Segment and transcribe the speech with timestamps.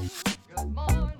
[0.00, 1.12] Good morning.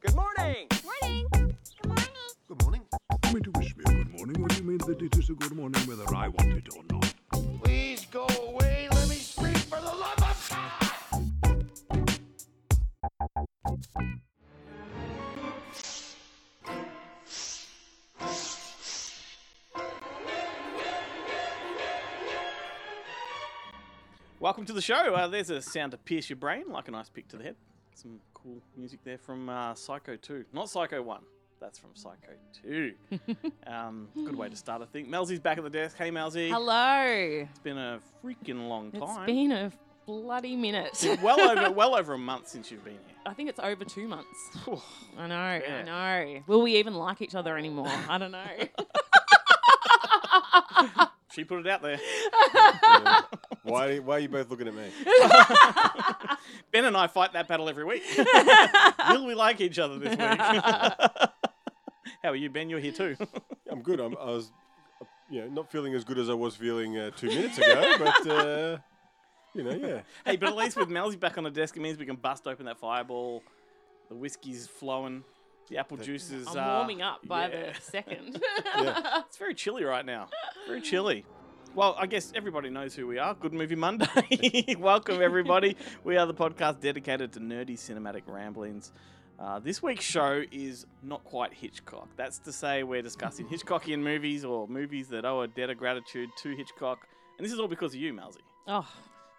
[0.00, 0.66] Good morning.
[0.82, 1.28] Morning.
[1.30, 2.08] Good morning.
[2.48, 2.82] Good morning.
[3.24, 5.34] You mean to wish me a good morning when you mean that it is a
[5.34, 7.14] good morning whether I want it or not?
[7.62, 8.88] Please go away.
[8.90, 10.80] Let me speak for the love of God.
[24.40, 25.14] Welcome to the show.
[25.14, 27.54] Uh, there's a sound to pierce your brain, like a nice pick to the head.
[27.94, 30.44] Some cool music there from uh, Psycho 2.
[30.52, 31.20] Not Psycho 1.
[31.60, 32.92] That's from Psycho 2.
[33.66, 35.08] um, good way to start, I think.
[35.08, 35.96] Melzy's back at the desk.
[35.96, 36.50] Hey, Melzy.
[36.50, 37.46] Hello.
[37.48, 39.02] It's been a freaking long time.
[39.02, 39.72] It's been a
[40.06, 41.02] bloody minute.
[41.22, 43.14] Well over well over a month since you've been here.
[43.26, 44.28] I think it's over two months.
[45.16, 45.76] I know, Yeah.
[45.78, 46.42] I know.
[46.46, 47.88] Will we even like each other anymore?
[48.08, 48.44] I don't know.
[51.34, 51.98] She put it out there.
[53.64, 54.90] Why, why are you both looking at me?
[56.70, 58.02] Ben and I fight that battle every week.
[59.08, 60.18] Will we like each other this week?
[60.18, 61.30] How
[62.24, 62.68] are you, Ben?
[62.68, 63.16] You're here too.
[63.70, 64.00] I'm good.
[64.00, 64.52] I'm, I was,
[65.30, 68.26] you know, not feeling as good as I was feeling uh, two minutes ago, but
[68.30, 68.78] uh,
[69.54, 70.00] you know, yeah.
[70.26, 72.46] hey, but at least with Melzy back on the desk, it means we can bust
[72.46, 73.42] open that fireball.
[74.10, 75.24] The whiskey's flowing.
[75.68, 76.46] The apple juice is.
[76.48, 77.72] I'm uh, warming up by yeah.
[77.72, 78.42] the second.
[78.76, 79.22] Yeah.
[79.26, 80.28] It's very chilly right now.
[80.66, 81.24] Very chilly.
[81.74, 83.34] Well, I guess everybody knows who we are.
[83.34, 84.76] Good Movie Monday.
[84.78, 85.76] Welcome, everybody.
[86.02, 88.92] We are the podcast dedicated to nerdy cinematic ramblings.
[89.38, 92.08] Uh, this week's show is not quite Hitchcock.
[92.16, 96.28] That's to say, we're discussing Hitchcockian movies or movies that owe a debt of gratitude
[96.42, 97.06] to Hitchcock.
[97.38, 98.38] And this is all because of you, Melzy.
[98.68, 98.82] oh,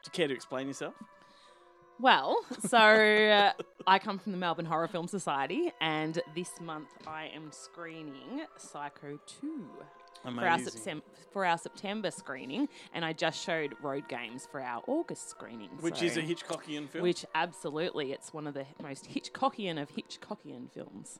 [0.03, 0.95] Do you care to explain yourself?
[1.99, 3.51] Well, so uh,
[3.87, 9.19] I come from the Melbourne Horror Film Society, and this month I am screening Psycho
[9.41, 9.65] 2.
[10.23, 14.81] For our, Septem- for our September screening, and I just showed Road Games for our
[14.87, 15.69] August screening.
[15.81, 17.03] Which so- is a Hitchcockian film.
[17.03, 21.19] Which absolutely, it's one of the most Hitchcockian of Hitchcockian films.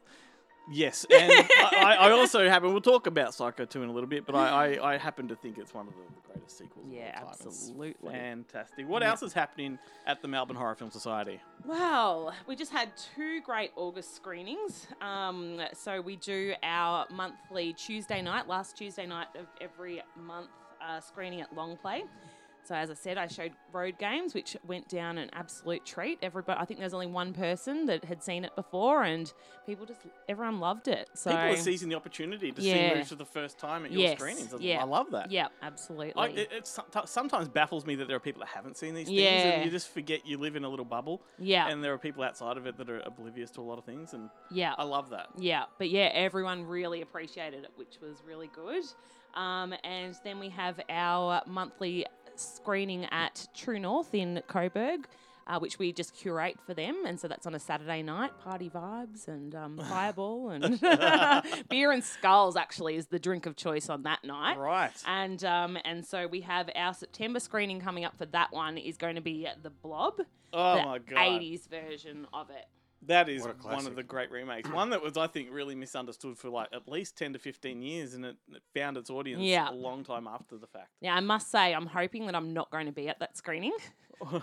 [0.72, 2.72] Yes, and I, I also happen.
[2.72, 5.36] We'll talk about Psycho 2 in a little bit, but I, I, I happen to
[5.36, 6.86] think it's one of the, the greatest sequels.
[6.88, 7.34] of Yeah, all time.
[7.34, 8.12] It's absolutely.
[8.12, 8.88] fantastic.
[8.88, 11.40] What else is happening at the Melbourne Horror Film Society?
[11.66, 14.88] Well, we just had two great August screenings.
[15.02, 20.50] Um, so we do our monthly Tuesday night, last Tuesday night of every month,
[20.86, 22.04] uh, screening at Long Play.
[22.66, 26.18] So as I said, I showed Road Games, which went down an absolute treat.
[26.24, 29.32] Everybody, I think there's only one person that had seen it before, and
[29.68, 31.08] people just everyone loved it.
[31.14, 34.02] So People are seizing the opportunity to see movies for the first time at your
[34.02, 34.54] Yes, screenings.
[34.54, 34.82] I- yeah.
[34.82, 35.32] I love that.
[35.32, 36.16] yeah, absolutely.
[36.16, 36.70] I, it, it
[37.06, 39.28] sometimes baffles me that there are people that haven't seen these things, Yeah.
[39.52, 42.24] and you just forget you live in a little bubble, yeah, and there are people
[42.24, 44.74] outside of it that are oblivious to a lot of things, and yeah.
[44.78, 45.28] I love that.
[45.38, 48.84] Yeah, but yeah, everyone really appreciated it, which was really good.
[49.36, 52.06] Um, and then we have our monthly
[52.40, 55.08] screening at True North in Coburg.
[55.48, 58.32] Uh, which we just curate for them, and so that's on a Saturday night.
[58.44, 60.80] Party vibes and um, fireball and
[61.70, 64.58] beer and skulls actually is the drink of choice on that night.
[64.58, 64.90] Right.
[65.06, 68.98] And um, and so we have our September screening coming up for that one is
[68.98, 70.20] going to be the Blob,
[70.52, 71.16] Oh the my god.
[71.16, 72.66] 80s version of it.
[73.08, 74.70] That is one of the great remakes.
[74.70, 78.14] One that was, I think, really misunderstood for like at least 10 to 15 years
[78.14, 79.70] and it, it found its audience Yeah.
[79.70, 80.90] a long time after the fact.
[81.02, 83.74] Yeah, I must say, I'm hoping that I'm not going to be at that screening.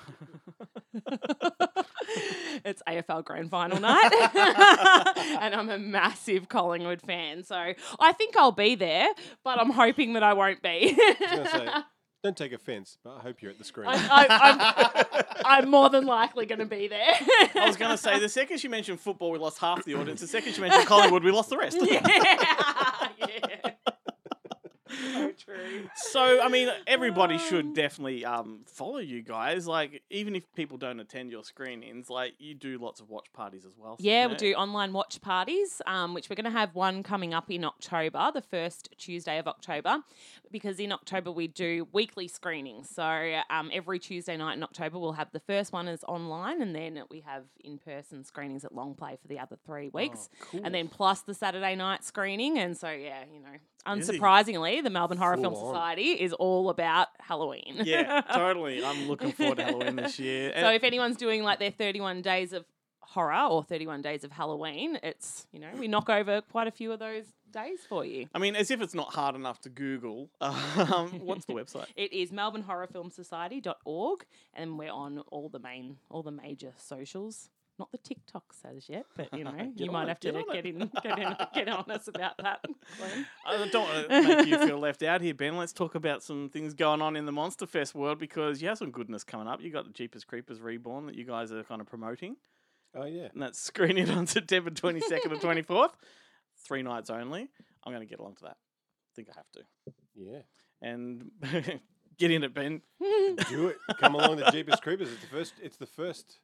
[2.65, 4.11] it's AFL Grand Final night,
[5.41, 9.09] and I'm a massive Collingwood fan, so I think I'll be there,
[9.45, 10.69] but I'm hoping that I won't be.
[10.99, 11.69] I was going to say,
[12.23, 13.89] don't take offence, but I hope you're at the screen.
[13.89, 14.27] I, I,
[15.11, 15.25] I'm,
[15.65, 17.15] I'm more than likely going to be there.
[17.55, 20.21] I was going to say, the second she mentioned football, we lost half the audience.
[20.21, 21.79] The second she mentioned Collingwood, we lost the rest.
[21.83, 23.72] yeah, yeah.
[25.13, 25.89] So true.
[25.97, 29.67] So, I mean, everybody should definitely um, follow you guys.
[29.67, 33.65] Like, even if people don't attend your screenings, like, you do lots of watch parties
[33.65, 33.97] as well.
[33.99, 37.35] Yeah, you we do online watch parties, um, which we're going to have one coming
[37.35, 39.99] up in October, the first Tuesday of October,
[40.51, 42.89] because in October we do weekly screenings.
[42.89, 46.75] So um, every Tuesday night in October we'll have the first one is online, and
[46.75, 50.45] then we have in person screenings at Long Play for the other three weeks, Oh,
[50.51, 50.61] cool.
[50.65, 52.59] and then plus the Saturday night screening.
[52.59, 53.59] And so yeah, you know.
[53.87, 55.75] Unsurprisingly, the Melbourne Horror Film on.
[55.75, 57.83] Society is all about Halloween.
[57.85, 58.85] Yeah, totally.
[58.85, 60.53] I'm looking forward to Halloween this year.
[60.57, 62.65] So if anyone's doing like their 31 days of
[63.01, 66.93] horror or 31 days of Halloween, it's, you know, we knock over quite a few
[66.93, 68.27] of those days for you.
[68.35, 70.31] I mean, as if it's not hard enough to Google.
[70.41, 71.87] Um, what's the website?
[71.97, 74.25] It is melbournehorrorfilmsociety.org
[74.55, 77.51] and we're on all the main all the major socials.
[77.83, 80.53] Not the TikToks as yet, but you know, you might it, have to on it.
[80.53, 82.65] get in get in get on us about that.
[83.45, 85.57] I don't want to make you feel left out here, Ben.
[85.57, 88.79] Let's talk about some things going on in the Monster Fest world because you have
[88.79, 89.61] some goodness coming up.
[89.61, 92.37] You got the Jeepers Creepers Reborn that you guys are kind of promoting.
[92.95, 93.29] Oh yeah.
[93.33, 95.95] and that's screening on September 22nd and 24th.
[96.65, 97.49] Three nights only.
[97.83, 98.57] I'm going to get along to that.
[98.59, 99.93] I think I have to.
[100.15, 100.43] Yeah.
[100.81, 101.33] And
[102.17, 102.83] get in it, Ben.
[103.49, 103.79] Do it.
[103.99, 105.11] Come along to Jeepers Creepers.
[105.11, 105.55] It's the first.
[105.61, 106.39] It's the first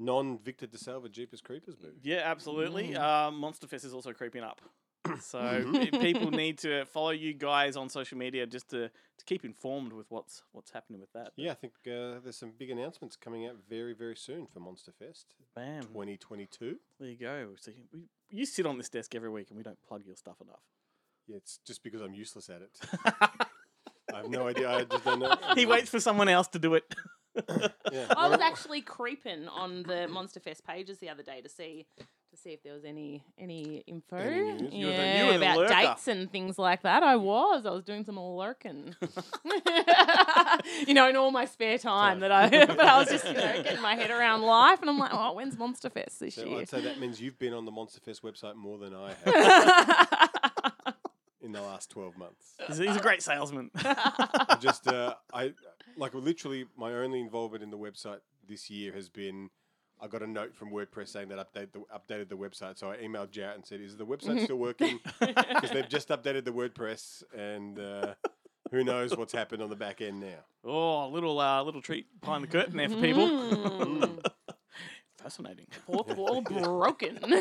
[0.00, 2.00] non Victor De DeSalva Jeepers Creepers movie.
[2.02, 2.88] Yeah, absolutely.
[2.94, 2.98] Mm.
[3.28, 4.60] Uh, Monster Fest is also creeping up.
[5.22, 5.72] So Mm-hmm.
[5.72, 8.88] pe- people need to follow you guys on social media just to,
[9.18, 11.32] to keep informed with what's what's happening with that.
[11.36, 14.92] Yeah, I think uh, there's some big announcements coming out very, very soon for Monster
[14.92, 15.82] Fest Bam.
[15.82, 16.76] 2022.
[16.98, 17.48] There you go.
[17.58, 18.00] So you- we,
[18.38, 20.62] you sit on this desk every week and we don't plug your stuff enough.
[21.26, 22.70] Yeah, it's just because I'm useless at it.
[24.14, 24.68] I have no idea.
[24.70, 25.34] I just don't know.
[25.54, 26.84] he waits for someone else to do it.
[27.92, 28.06] Yeah.
[28.16, 31.86] I was actually creeping on the Monster Fest pages the other day to see
[32.30, 34.16] to see if there was any any info.
[34.16, 34.72] Any news?
[34.72, 35.74] You were the- yeah, you were about lurker.
[35.74, 37.02] dates and things like that.
[37.02, 37.66] I was.
[37.66, 38.94] I was doing some lurking.
[40.86, 43.62] you know, in all my spare time that I but I was just, you know,
[43.62, 46.60] getting my head around life and I'm like, oh, when's Monster Fest this So year?
[46.60, 50.94] I'd say that means you've been on the Monster Fest website more than I have
[51.42, 52.54] in the last 12 months.
[52.68, 53.70] He's, he's a great salesman.
[53.74, 55.52] I just, uh, I
[56.00, 59.50] like literally my only involvement in the website this year has been.
[60.02, 62.96] I got a note from WordPress saying that update the, updated the website, so I
[62.96, 67.22] emailed Jarrett and said, "Is the website still working?" Because they've just updated the WordPress,
[67.36, 68.14] and uh,
[68.70, 70.38] who knows what's happened on the back end now.
[70.64, 74.18] oh, a little uh, little treat behind the curtain there for people.
[75.22, 75.66] Fascinating.
[75.86, 77.18] Fourth wall broken.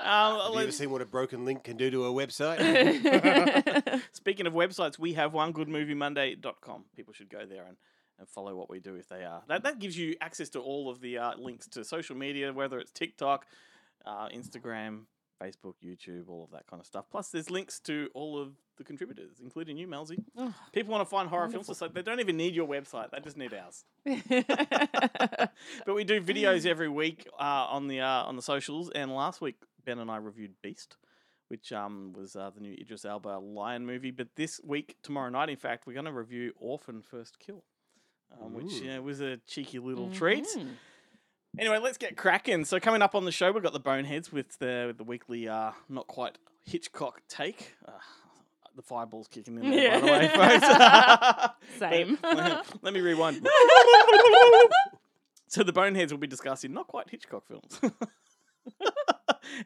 [0.00, 2.58] Um, Have you ever let's- seen what a broken link can do to a website?
[4.12, 6.84] Speaking of websites, we have onegoodmoviemonday.com.
[6.94, 7.76] People should go there and,
[8.20, 9.42] and follow what we do if they are.
[9.48, 12.78] That, that gives you access to all of the uh, links to social media, whether
[12.78, 13.46] it's TikTok,
[14.06, 15.02] uh, Instagram,
[15.42, 17.06] Facebook, YouTube, all of that kind of stuff.
[17.10, 20.22] Plus, there's links to all of the contributors, including you, Melzy.
[20.36, 23.20] Oh, People want to find horror films, so they don't even need your website; they
[23.20, 23.84] just need ours.
[25.86, 29.40] But we do videos every week uh, on the uh, on the socials, and last
[29.40, 30.96] week Ben and I reviewed Beast,
[31.48, 34.10] which um, was uh, the new Idris Elba lion movie.
[34.10, 37.64] But this week, tomorrow night, in fact, we're going to review Orphan First Kill,
[38.40, 40.46] um, which was a cheeky little treat.
[41.58, 42.64] Anyway, let's get cracking.
[42.64, 45.48] So coming up on the show, we've got the Boneheads with the with the weekly
[45.48, 47.74] uh, not quite Hitchcock take.
[47.86, 47.92] Uh,
[48.76, 51.54] the fireball's kicking in there, by the way, folks.
[51.78, 52.16] Same.
[52.22, 53.36] Let, let me rewind.
[55.48, 57.80] so the Boneheads will be discussing not quite Hitchcock films.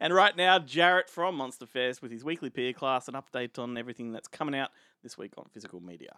[0.01, 3.77] and right now, Jarrett from Monster Fest with his weekly PE class, an update on
[3.77, 4.71] everything that's coming out
[5.03, 6.15] this week on physical media.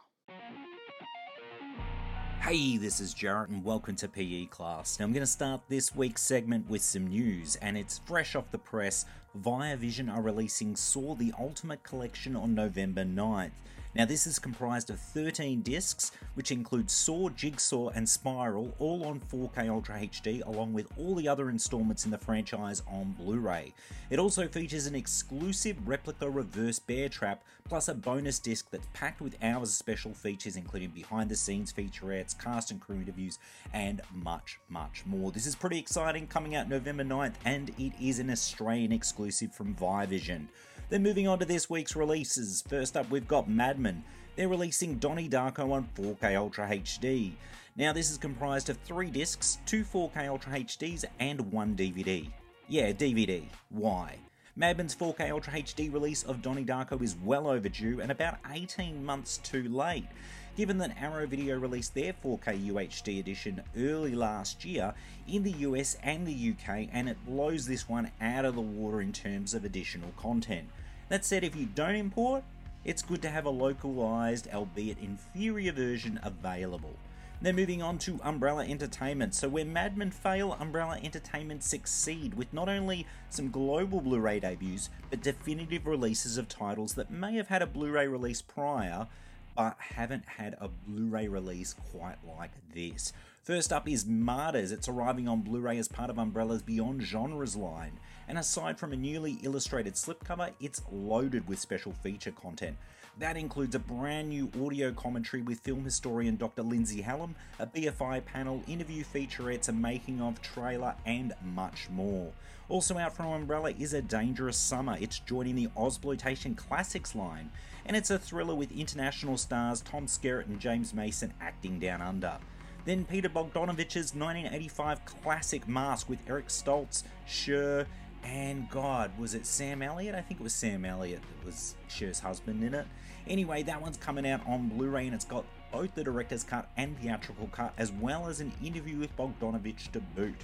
[2.46, 4.98] Hey, this is Jarrett, and welcome to PE class.
[4.98, 8.50] Now, I'm going to start this week's segment with some news, and it's fresh off
[8.50, 9.06] the press.
[9.34, 13.52] Via Vision are releasing Saw the Ultimate Collection on November 9th.
[13.96, 19.20] Now, this is comprised of 13 discs, which include Saw, Jigsaw, and Spiral, all on
[19.20, 23.72] 4K Ultra HD, along with all the other installments in the franchise on Blu ray.
[24.10, 29.20] It also features an exclusive replica reverse bear trap, plus a bonus disc that's packed
[29.20, 33.38] with hours of special features, including behind the scenes featurettes, cast and crew interviews,
[33.72, 35.30] and much, much more.
[35.30, 39.74] This is pretty exciting, coming out November 9th, and it is an Australian exclusive from
[39.76, 40.48] Viavision.
[40.90, 42.62] Then moving on to this week's releases.
[42.68, 44.04] First up, we've got Madman.
[44.36, 47.32] They're releasing Donnie Darko on 4K Ultra HD.
[47.76, 52.30] Now, this is comprised of three discs, two 4K Ultra HDs, and one DVD.
[52.68, 53.44] Yeah, DVD.
[53.70, 54.16] Why?
[54.56, 59.38] Madman's 4K Ultra HD release of Donnie Darko is well overdue and about 18 months
[59.38, 60.06] too late.
[60.56, 64.94] Given that Arrow Video released their 4K UHD edition early last year
[65.26, 69.00] in the US and the UK, and it blows this one out of the water
[69.00, 70.68] in terms of additional content.
[71.08, 72.44] That said, if you don't import,
[72.84, 76.94] it's good to have a localized, albeit inferior version available.
[77.42, 79.34] Then moving on to Umbrella Entertainment.
[79.34, 85.20] So where Madman fail, Umbrella Entertainment succeed with not only some global Blu-ray debuts, but
[85.20, 89.08] definitive releases of titles that may have had a Blu-ray release prior,
[89.54, 93.12] but haven't had a Blu-ray release quite like this.
[93.42, 94.72] First up is Martyrs.
[94.72, 97.98] It's arriving on Blu-ray as part of Umbrella's Beyond Genres line.
[98.26, 102.76] And aside from a newly illustrated slipcover, it's loaded with special feature content.
[103.18, 106.62] That includes a brand new audio commentary with film historian Dr.
[106.62, 112.32] Lindsay Hallam, a BFI panel, interview featurettes, a making of trailer, and much more.
[112.68, 114.96] Also out from Umbrella is A Dangerous Summer.
[114.98, 117.52] It's joining the Ozploitation Classics line,
[117.86, 122.38] and it's a thriller with international stars Tom Skerritt and James Mason acting down under.
[122.84, 127.86] Then Peter Bogdanovich's 1985 classic Mask with Eric Stoltz, Cher,
[128.22, 130.14] and God, was it Sam Elliott?
[130.14, 132.86] I think it was Sam Elliott that was Cher's husband in it.
[133.26, 136.68] Anyway, that one's coming out on Blu ray and it's got both the director's cut
[136.76, 140.36] and theatrical cut, as well as an interview with Bogdanovich to boot.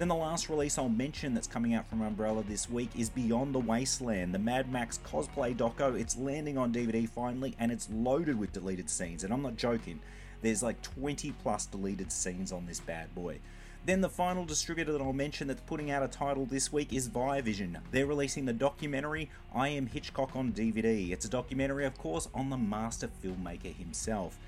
[0.00, 3.54] Then the last release I'll mention that's coming out from Umbrella this week is Beyond
[3.54, 5.94] the Wasteland, the Mad Max cosplay doco.
[6.00, 10.00] It's landing on DVD finally, and it's loaded with deleted scenes, and I'm not joking.
[10.40, 13.40] There's like 20 plus deleted scenes on this bad boy.
[13.84, 17.10] Then the final distributor that I'll mention that's putting out a title this week is
[17.10, 17.76] Viavision.
[17.90, 21.10] They're releasing the documentary I Am Hitchcock on DVD.
[21.10, 24.38] It's a documentary, of course, on the master filmmaker himself.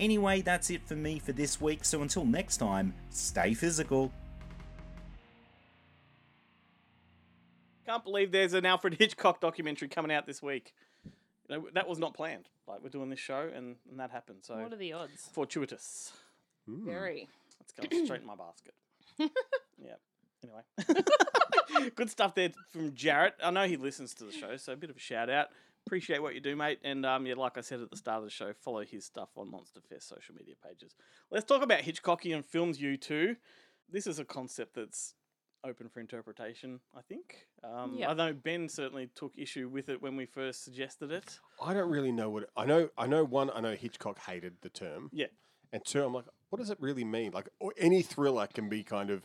[0.00, 4.10] Anyway, that's it for me for this week, so until next time, stay physical.
[7.86, 10.74] Can't believe there's an Alfred Hitchcock documentary coming out this week.
[11.48, 12.48] You know, that was not planned.
[12.68, 14.38] Like we're doing this show, and, and that happened.
[14.42, 15.28] So What are the odds?
[15.32, 16.12] fortuitous.
[16.66, 17.28] Very.
[17.60, 18.74] It's going straight in my basket.
[19.78, 19.94] yeah.
[20.44, 23.34] Anyway, good stuff there from Jarrett.
[23.42, 25.48] I know he listens to the show, so a bit of a shout out.
[25.86, 26.78] Appreciate what you do, mate.
[26.82, 29.28] And um, yeah, like I said at the start of the show, follow his stuff
[29.36, 30.94] on Monster Fest social media pages.
[31.30, 32.80] Let's talk about Hitchcockian films.
[32.80, 33.36] You too.
[33.90, 35.14] This is a concept that's
[35.64, 36.80] open for interpretation.
[36.96, 37.46] I think.
[37.62, 38.10] Um, Yeah.
[38.10, 41.38] I know Ben certainly took issue with it when we first suggested it.
[41.60, 42.90] I don't really know what I know.
[42.98, 43.50] I know one.
[43.54, 45.26] I know Hitchcock hated the term, Yeah.
[45.72, 47.32] and two, I'm like, what does it really mean?
[47.32, 49.22] Like, or any thriller can be kind of,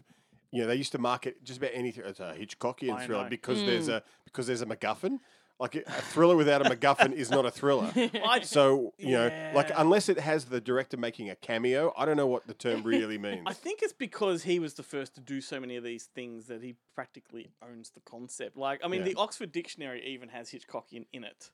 [0.51, 3.29] you know, they used to market just about anything as a Hitchcockian I thriller know.
[3.29, 5.19] because there's a because there's a MacGuffin.
[5.59, 7.91] Like a a thriller without a MacGuffin is not a thriller.
[8.43, 9.81] So you know, like Yeah.
[9.81, 13.17] unless it has the director making a cameo, I don't know what the term really
[13.29, 13.43] means.
[13.47, 16.45] I think it's because he was the first to do so many of these things
[16.47, 18.55] that he practically owns the concept.
[18.57, 19.07] Like, I mean, Yeah.
[19.13, 21.49] the Oxford Dictionary even has Hitchcockian in it,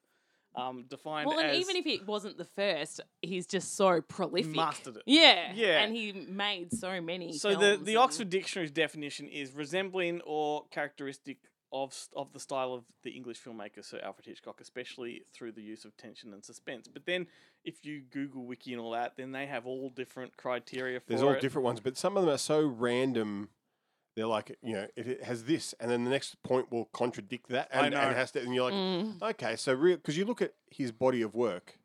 [0.56, 4.54] um, defined Well, and as even if it wasn't the first, he's just so prolific.
[4.56, 5.04] mastered it.
[5.06, 5.54] Yeah.
[5.56, 5.82] Yeah.
[5.82, 7.34] And he made so many.
[7.38, 11.38] So the films the and- Oxford Dictionary's definition is resembling or characteristic
[11.74, 15.84] of of the style of the English filmmaker Sir Alfred Hitchcock, especially through the use
[15.84, 16.88] of tension and suspense.
[16.88, 17.28] But then,
[17.66, 21.24] if you Google Wiki and all that, then they have all different criteria for There's
[21.24, 21.42] all it.
[21.42, 23.50] different ones, but some of them are so random.
[24.16, 27.50] They're like, you know, it, it has this, and then the next point will contradict
[27.50, 28.02] that, I and, know.
[28.02, 29.22] and it has to, and you're like, Mm.
[29.32, 31.80] okay, so real because you look at his body of work,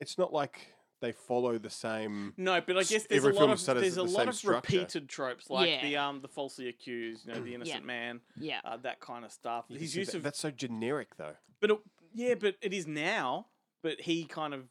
[0.00, 0.71] it's not like
[1.02, 2.32] they follow the same.
[2.38, 4.76] No, but I guess there's a lot of set there's a the lot of structure.
[4.78, 5.82] repeated tropes like Yeah.
[5.82, 8.60] the um the falsely accused, you know, the innocent man, Yeah.
[8.64, 9.66] uh, that kind of stuff.
[9.68, 11.36] You His use that- of, that's so generic, though.
[11.60, 11.78] but it,
[12.14, 13.48] yeah, but it is now.
[13.82, 14.68] But he kind of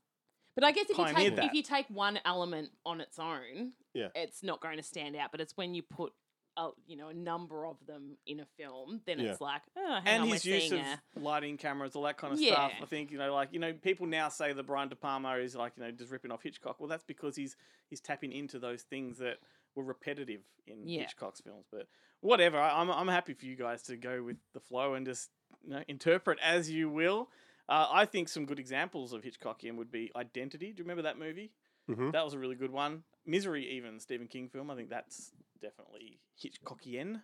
[0.55, 1.45] But I guess if you take that.
[1.45, 4.07] if you take one element on its own, Yeah.
[4.15, 5.31] it's not going to stand out.
[5.31, 6.13] But it's when you put
[6.57, 9.31] a you know a number of them in a film, then Yeah.
[9.31, 12.03] it's like oh, hang and on, his we're use seeing of a lighting cameras, all
[12.03, 12.53] that kind of Yeah.
[12.53, 12.71] stuff.
[12.81, 15.55] I think you know, like you know, people now say that Brian De Palma is
[15.55, 16.79] like you know just ripping off Hitchcock.
[16.79, 17.55] Well, that's because he's
[17.89, 19.37] he's tapping into those things that
[19.75, 21.01] were repetitive in Yeah.
[21.01, 21.65] Hitchcock's films.
[21.71, 21.87] But
[22.19, 25.29] whatever, I, I'm I'm happy for you guys to go with the flow and just
[25.63, 27.29] you know, interpret as you will.
[27.69, 30.73] Uh, I think some good examples of Hitchcockian would be Identity.
[30.73, 31.53] Do you remember that movie?
[31.89, 32.11] Mhm.
[32.11, 33.03] That was a really good one.
[33.25, 34.69] Misery, even Stephen King film.
[34.69, 35.31] I think that's
[35.61, 37.21] definitely Hitchcockian.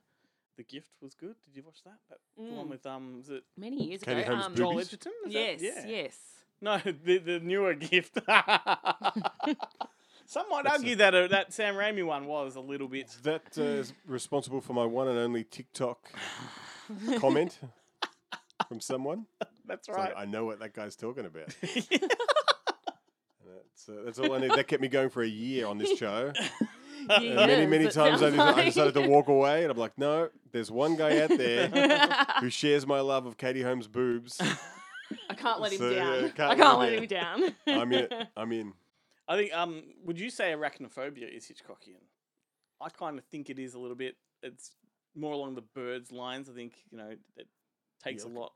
[0.58, 1.36] The Gift was good.
[1.46, 1.98] Did you watch that?
[2.10, 2.70] that The one Mm.
[2.70, 4.32] with um, was it many years Katie ago.
[4.32, 4.88] Holmes' um, Joel Boobies?
[4.88, 5.12] Edgerton?
[5.28, 5.96] Is yes, that, yeah.
[5.96, 6.18] yes.
[6.60, 8.18] No, the the newer Gift.
[10.30, 13.16] Some might That's argue that uh, that Sam Raimi one was a little bit.
[13.24, 16.10] That uh, is responsible for my one and only TikTok
[17.20, 17.60] comment
[18.68, 19.26] from someone.
[19.66, 20.14] That's It's right.
[20.16, 21.56] like, I know what that guy's talking about.
[23.46, 24.52] That's, uh, that's all I need.
[24.52, 26.34] That kept me going for a year on this show.
[27.08, 29.98] Many, Yes, many times I, sounds just, I decided to walk away, and I'm like,
[29.98, 31.68] no, there's one guy out there
[32.40, 34.40] who shares my love of Katie Holmes' boobs.
[35.30, 36.24] I can't let him So, down.
[36.24, 37.56] yeah, can't I can't let let him him down.
[37.68, 38.08] I'm in.
[38.36, 38.74] I'm in.
[39.28, 39.54] I think.
[39.54, 42.02] Um, would you say arachnophobia is Hitchcockian?
[42.82, 44.16] I kind of think it is a little bit.
[44.44, 44.76] It's
[45.16, 46.50] more along the birds lines.
[46.50, 47.48] I think you know it
[48.04, 48.54] takes Yeah, a lot.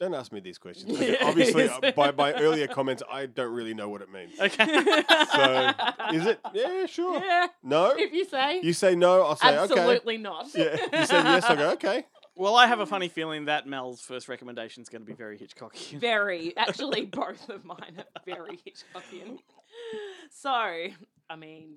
[0.00, 0.92] Don't ask me these questions.
[0.96, 4.38] Okay, obviously, uh, by my earlier comments, I don't really know what it means.
[4.40, 4.64] Okay.
[5.36, 5.72] So,
[6.12, 6.40] is it?
[6.54, 7.22] Yeah, sure.
[7.22, 7.92] yeah, No.
[7.96, 9.58] if you say You say no, I'll say okay.
[9.58, 10.46] absolutely not.
[10.54, 10.72] Yeah.
[10.92, 12.06] You say yes, I go okay.
[12.36, 15.38] well, I have a funny feeling that Mel's first recommendation is going to be very
[15.38, 15.98] Hitchcockian.
[16.00, 19.38] Very, actually, both of mine are very Hitchcockian.
[20.30, 21.76] So, I mean,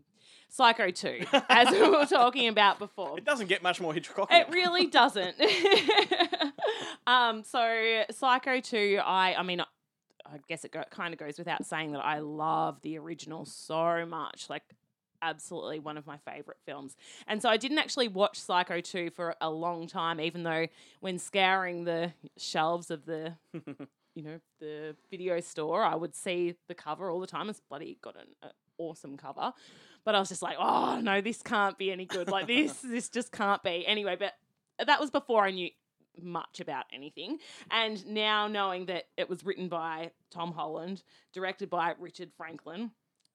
[0.49, 3.17] Psycho 2, as we were talking about before.
[3.17, 4.31] It doesn't get much more Hitchcockian.
[4.31, 5.35] It really doesn't.
[7.07, 11.65] um, so Psycho 2, I I mean I guess it go, kind of goes without
[11.65, 14.49] saying that I love the original so much.
[14.49, 14.63] Like
[15.21, 16.95] absolutely one of my favorite films.
[17.27, 20.67] And so I didn't actually watch Psycho 2 for a long time even though
[20.99, 23.33] when scouring the shelves of the
[24.15, 27.49] you know, the video store, I would see the cover all the time.
[27.49, 29.53] It's bloody got an uh, awesome cover.
[30.05, 32.29] But I was just like, oh no, this can't be any good.
[32.29, 33.85] Like this, this just can't be.
[33.85, 34.33] Anyway, but
[34.85, 35.69] that was before I knew
[36.21, 37.37] much about anything.
[37.71, 41.03] And now knowing that it was written by Tom Holland,
[41.33, 42.91] directed by Richard Franklin,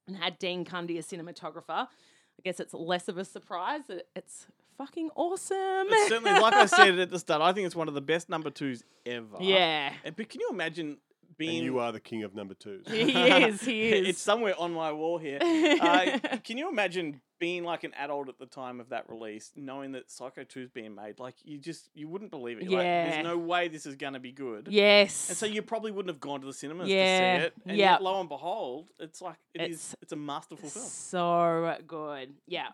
[0.06, 1.86] and had Dean Cundey as cinematographer.
[1.86, 5.56] I guess it's less of a surprise that it's fucking awesome.
[5.88, 8.28] It's certainly, like I said at the start, I think it's one of the best
[8.28, 9.36] number twos ever.
[9.40, 9.92] yeah.
[10.04, 10.98] But can you imagine
[11.36, 11.56] being?
[11.58, 12.86] And you are the king of number twos.
[12.90, 14.08] He is, he is.
[14.08, 15.38] it's somewhere on my wall here.
[15.84, 19.92] Uh, can you imagine being like an adult at the time of that release, knowing
[19.92, 21.18] that Psycho 2 is being made?
[21.18, 22.62] Like you just you wouldn't believe it.
[22.64, 23.10] Like, Yeah.
[23.10, 24.68] there's no way this is going to be good.
[24.70, 25.28] yes.
[25.28, 27.54] And so you probably wouldn't have gone to the cinemas Yeah, to see it.
[27.66, 27.92] And yeah.
[27.92, 29.92] yet, lo and behold, it's like it is.
[29.92, 30.84] It's It's a masterful film.
[30.86, 32.34] So good.
[32.46, 32.68] Yeah.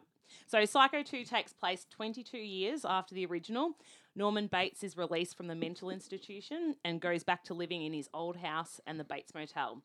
[0.46, 3.72] So Psycho 2 takes place 22 years after the original.
[4.20, 8.10] Norman Bates is released from the mental institution and goes back to living in his
[8.12, 9.80] old house and the Bates Motel.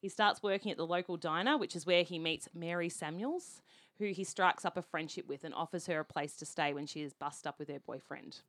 [0.00, 3.60] He starts working at the local diner, which is where he meets Mary Samuels,
[3.98, 6.86] who he strikes up a friendship with and offers her a place to stay when
[6.86, 8.40] she is bussed up with her boyfriend.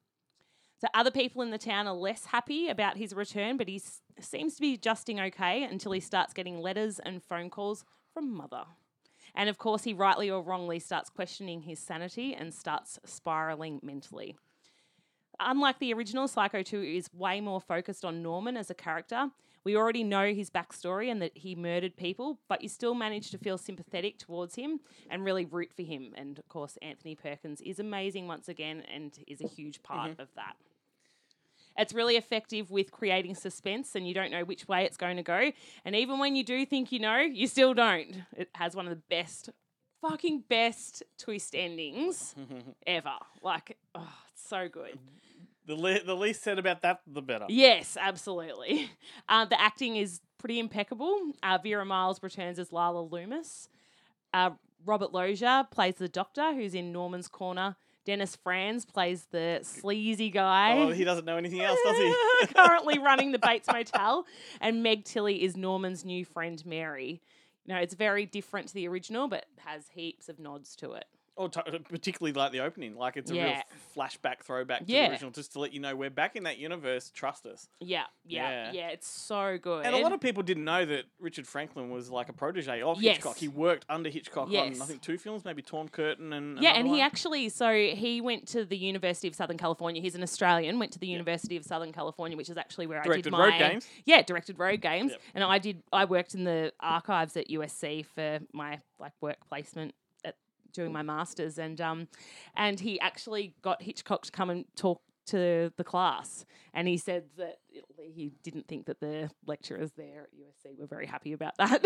[0.80, 3.82] So other people in the town are less happy about his return, but he
[4.22, 8.64] seems to be adjusting okay until he starts getting letters and phone calls from mother.
[9.36, 14.38] And of course, he rightly or wrongly starts questioning his sanity and starts spiraling mentally.
[15.40, 19.32] Unlike the original, Psycho 2 is way more focused on Norman as a character.
[19.64, 23.40] We already know his backstory and that he murdered people, but you still manage to
[23.40, 26.14] feel sympathetic towards him and really root for him.
[26.16, 30.22] And of course, Anthony Perkins is amazing once again and is a huge part mm-hmm.
[30.22, 30.56] of that.
[31.78, 35.24] It's really effective with creating suspense and you don't know which way it's going to
[35.24, 35.52] go.
[35.84, 38.16] And even when you do think you know, you still don't.
[38.38, 39.50] It has one of the best,
[40.00, 42.36] fucking best twist endings
[42.88, 43.16] ever.
[43.42, 44.14] Like, oh,
[44.48, 44.98] so good.
[45.68, 47.46] The le- the least said about that, the better.
[47.50, 48.90] Yes, absolutely.
[49.28, 51.20] Uh, the acting is pretty impeccable.
[51.42, 53.70] Uh, Vera Miles returns as Lila Loomis.
[54.32, 54.52] Uh,
[54.86, 57.76] Robert Loggia plays the doctor who's in Norman's corner.
[58.06, 60.78] Dennis Franz plays the sleazy guy.
[60.78, 62.14] Oh, he doesn't know anything else, does he?
[62.54, 64.26] currently running the Bates Motel,
[64.62, 67.22] and Meg Tilly is Norman's new friend Mary.
[67.66, 71.06] You know, it's very different to the original, but has heaps of nods to it.
[71.38, 73.62] Or t- uh, particularly like the opening, like it's a real
[73.94, 75.08] flashback, throwback to Yeah.
[75.08, 77.12] the original, just to let you know we're back in that universe.
[77.14, 77.68] Trust us.
[77.82, 78.72] Yeah, yeah, Yeah.
[78.72, 78.88] yeah.
[78.90, 79.86] It's so good.
[79.86, 83.02] And a lot of people didn't know that Richard Franklin was like a protege of
[83.02, 83.18] Yes.
[83.18, 83.36] Hitchcock.
[83.38, 86.80] He worked under Hitchcock on I think two films, maybe Torn Curtain and yeah, another
[86.80, 87.02] and he one.
[87.02, 90.02] actually so he went to the University of Southern California.
[90.02, 90.80] He's an Australian.
[90.80, 93.50] Went to the University of Southern California, which is actually where I Directed did Road
[93.50, 93.88] my Games?
[94.06, 95.22] Yeah, directed road games, Yep.
[95.36, 95.84] and I did.
[95.92, 99.94] I worked in the archives at USC for my like work placement
[100.76, 102.08] doing my masters, and um,
[102.56, 107.24] and he actually got Hitchcock to come and talk to the class, and he said
[107.38, 107.58] that
[107.98, 111.82] he didn't think that the lecturers there at USC were very happy about that.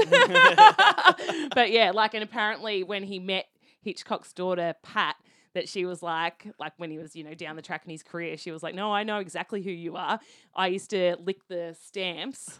[1.56, 3.45] but yeah, like, and apparently when he met
[3.82, 5.15] Hitchcock's daughter Pat,
[5.54, 8.04] that she was like, like when he was, you know, down the track in his
[8.04, 10.19] career, she was like, "No, I know exactly who you are.
[10.56, 12.60] I used to lick the stamps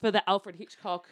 [0.00, 1.06] for the Alfred Hitchcock."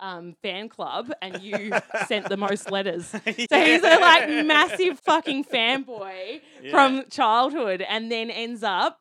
[0.00, 1.72] Um, fan club, and you
[2.08, 3.06] sent the most letters.
[3.12, 6.70] So he's a like massive fucking fanboy Yeah.
[6.72, 8.98] from childhood, and then ends up,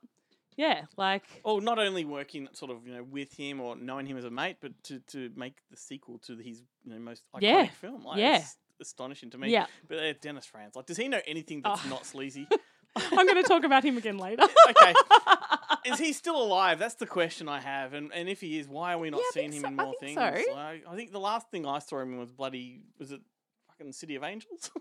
[0.55, 4.17] yeah, like Or not only working sort of you know with him or knowing him
[4.17, 7.41] as a mate, but to, to make the sequel to his you know most iconic
[7.41, 7.65] Yeah.
[7.69, 8.05] film.
[8.05, 8.37] Like, Yeah.
[8.37, 9.49] it's astonishing to me.
[9.49, 9.65] Yeah.
[9.87, 11.89] But uh, Dennis Franz, like, does he know anything that's Oh.
[11.89, 12.47] not sleazy?
[13.11, 14.43] I'm going to talk about him again later.
[14.69, 14.93] okay.
[15.85, 16.79] Is he still alive?
[16.79, 17.93] That's the question I have.
[17.93, 19.73] And and if he is, why are we not Yeah, I seeing think him so-
[19.73, 20.45] in I more think things?
[20.47, 20.53] so.
[20.55, 23.21] Like, I think the last thing I saw him in was bloody was it
[23.67, 24.71] fucking City of Angels?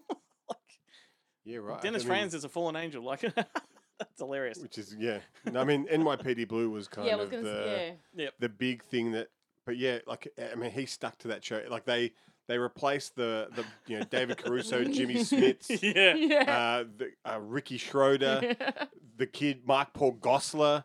[0.49, 0.59] like,
[1.45, 1.81] Yeah, right.
[1.83, 3.03] Dennis I mean, Franz is a fallen angel.
[3.03, 4.59] Like that's hilarious.
[4.59, 5.19] which is yeah.
[5.51, 7.95] No, I mean, NYPD Blue was kind yeah, I was of going to the say,
[8.15, 8.29] yeah.
[8.39, 9.29] the big thing that.
[9.65, 11.63] But yeah, like I mean, he stuck to that show.
[11.69, 12.13] Like they
[12.49, 16.15] they replaced the the you know David Caruso, Jimmy Smits, yeah.
[16.15, 16.53] Yeah.
[16.83, 18.55] uh, the uh, Ricky Schroder,
[19.17, 20.85] the kid Mark Paul Gosselaar.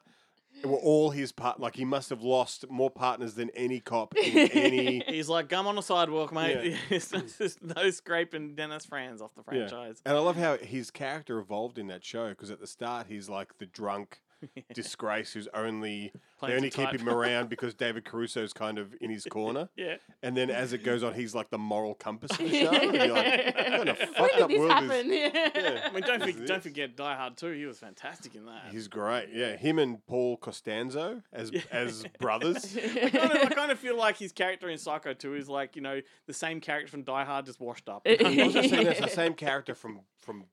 [0.64, 1.60] Were all his part.
[1.60, 5.04] Like he must have lost more partners than any cop in any.
[5.06, 6.72] He's like, gum on the sidewalk, mate.
[6.72, 6.78] Yeah.
[6.98, 9.68] It's just no scraping Dennis Franz off the Yeah.
[9.68, 10.02] franchise.
[10.04, 13.30] And I love how his character evolved in that show because at the start he's
[13.30, 14.20] like the drunk
[14.74, 17.00] disgrace who's only Playing they only keep type.
[17.00, 19.70] him around because David Caruso's kind of in his corner.
[19.76, 19.96] Yeah.
[20.22, 22.70] And then as it goes on, he's like the moral compass of the show.
[22.72, 25.12] And you're like, what kind of fucked did up this world happen?
[25.12, 25.32] is?
[25.34, 25.82] Yeah.
[25.86, 27.52] I mean, don't, This for, is don't forget Die Hard 2.
[27.52, 28.66] He was fantastic in that.
[28.72, 29.30] He's great.
[29.34, 32.78] Yeah, him and Paul Costanzo as as brothers.
[32.78, 35.76] I kind, of, I kind of feel like his character in Psycho 2 is like,
[35.76, 38.02] you know, the same character from Die Hard just washed up.
[38.06, 40.46] I was just saying that's the same character from from.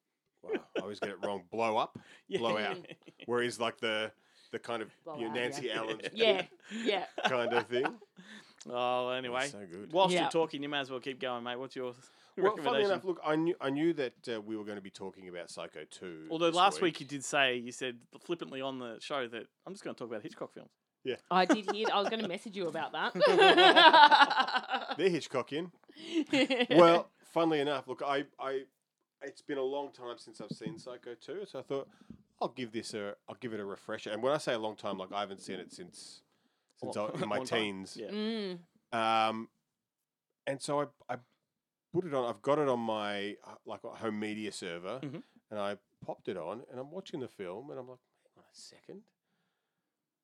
[0.44, 1.42] Wow, I always get it wrong.
[1.50, 2.38] Blow up, Yeah.
[2.38, 2.78] blow out.
[3.26, 4.12] Where he's like the
[4.52, 5.78] the kind of Blow you know, out, Nancy yeah.
[5.78, 6.42] Allen's yeah,
[6.84, 7.06] yeah.
[7.26, 7.86] kind of thing.
[8.70, 9.48] Oh, anyway.
[9.48, 9.92] so good.
[9.92, 10.22] Whilst Yeah.
[10.22, 11.56] you're talking, you may as well keep going, mate.
[11.58, 11.92] What's your
[12.36, 14.90] Well, funny enough, look, I knew I knew that uh, we were going to be
[14.90, 16.28] talking about Psycho 2.
[16.30, 19.72] Although this last week you did say, you said flippantly on the show that I'm
[19.72, 20.70] just going to talk about Hitchcock films.
[21.04, 21.86] Yeah, I did hear.
[21.92, 23.12] I was going to message you about that.
[24.96, 25.70] they're Hitchcockian.
[26.70, 28.62] well, funnily enough, look, I, I,
[29.26, 31.88] it's been a long time since I've seen Psycho 2, so I thought
[32.40, 34.10] I'll give this a, I'll give it a refresher.
[34.10, 36.22] And when I say a long time, like I haven't seen it since,
[36.80, 37.96] since I, Long- in my teens.
[38.00, 38.08] Yeah.
[38.10, 38.58] Mm.
[38.92, 39.48] Um,
[40.46, 40.84] and so I,
[41.14, 41.16] I
[41.92, 42.28] put it on.
[42.28, 45.22] I've got it on my uh, like home media server, Mhm.
[45.50, 48.44] and I popped it on, and I'm watching the film, and I'm like, hang on
[48.52, 49.00] a second,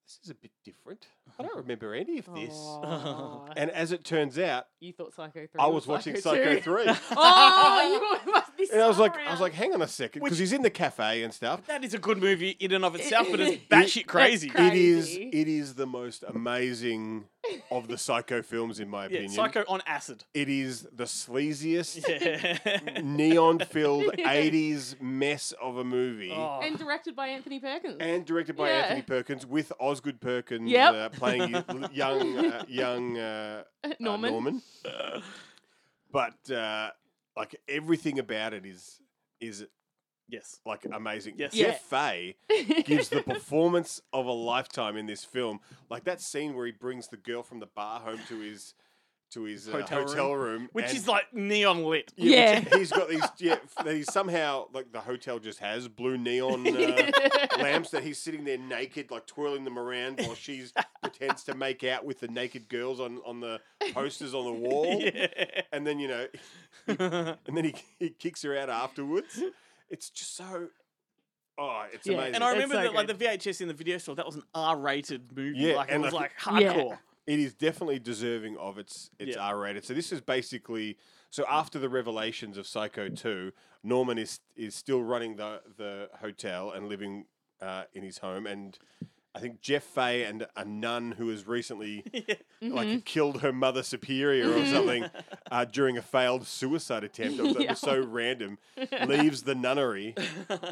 [0.05, 1.07] this is a bit different.
[1.39, 2.53] I don't remember any of this.
[2.55, 3.47] Aw.
[3.57, 6.61] And as it turns out, you thought Psycho 3 I was watching Psycho 2.
[6.61, 6.85] Three.
[7.13, 9.89] oh, you must be And I was so like, I was like, hang on a
[9.89, 11.67] second, because he's in the cafe and stuff.
[11.67, 14.49] That is a good movie in and of itself, but it's batshit crazy.
[14.49, 15.17] cra- It is.
[15.17, 17.25] It is the most amazing
[17.71, 19.31] of the Psycho films, in my yeah, opinion.
[19.33, 20.25] Psycho on acid.
[20.35, 23.01] It is the sleaziest, Yeah.
[23.03, 26.33] neon-filled '80s mess of a movie.
[26.33, 26.61] Oh.
[26.63, 27.97] and directed by Anthony Perkins.
[28.01, 28.77] and directed by Yeah.
[28.83, 30.95] Anthony Perkins with Osgood Perkins Yep.
[30.95, 34.31] uh, playing y- young uh, young uh, uh, Norman.
[34.33, 34.63] Norman.
[36.13, 36.91] But uh,
[37.37, 39.01] like everything about it is
[39.41, 39.67] is
[40.29, 40.61] yes.
[40.67, 41.35] like amazing.
[41.37, 41.55] Yes.
[41.55, 41.67] Yeah.
[41.67, 42.37] Jeff Fahey
[42.85, 45.61] gives the performance of a lifetime in this film.
[45.89, 48.75] Like that scene where he brings the girl from the bar home to his
[49.31, 50.43] to his uh, Hotel hotel, room.
[50.63, 52.13] room, Which is like neon lit.
[52.17, 52.79] yeah, Yeah.
[52.79, 53.23] he's got these.
[53.39, 57.11] Yeah, f- he's somehow like the hotel just has blue neon uh,
[57.59, 61.85] lamps that he's sitting there naked, like twirling them around while she's pretends to make
[61.85, 63.61] out with the naked girls on on the
[63.95, 65.03] posters on the wall,
[65.73, 66.27] and then you know,
[66.87, 69.41] and then he he kicks her out afterwards.
[69.89, 70.69] It's just so.
[71.59, 72.15] Oh, it's Yeah.
[72.15, 72.35] amazing.
[72.37, 73.15] And I remember so that, like the.
[73.15, 75.59] VHS in the video store, that was an R-rated movie.
[75.59, 76.97] Yeah, like it and was like- like Yeah.
[77.31, 77.35] Hardcore.
[77.35, 79.43] it is definitely deserving of its its Yeah.
[79.43, 79.85] R rated.
[79.85, 80.97] So this is basically
[81.31, 86.71] so after the revelations of Psycho two, Norman is is still running the the hotel
[86.73, 87.27] and living
[87.61, 88.79] uh, in his home, and
[89.33, 92.05] I think Jeff Fahey and a nun who has recently
[92.63, 92.75] Mm-hmm.
[92.75, 95.09] like killed her mother superior or something
[95.51, 98.59] uh, during a failed suicide attempt that was, that was so random,
[99.07, 100.15] leaves the nunnery,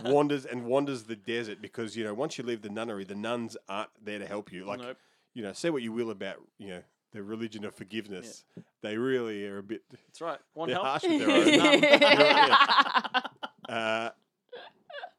[0.04, 3.56] wanders and wanders the desert because you know once you leave the nunnery, the nuns
[3.70, 4.64] aren't there to help you.
[4.66, 4.96] Like Nope.
[5.38, 8.44] You know, say what you will about you know the religion of forgiveness,
[8.82, 10.40] they really are a bit That's right.
[10.54, 10.88] One they're help.
[10.88, 11.80] harsh with their own.
[11.80, 13.20] Right, yeah.
[13.68, 14.10] Uh,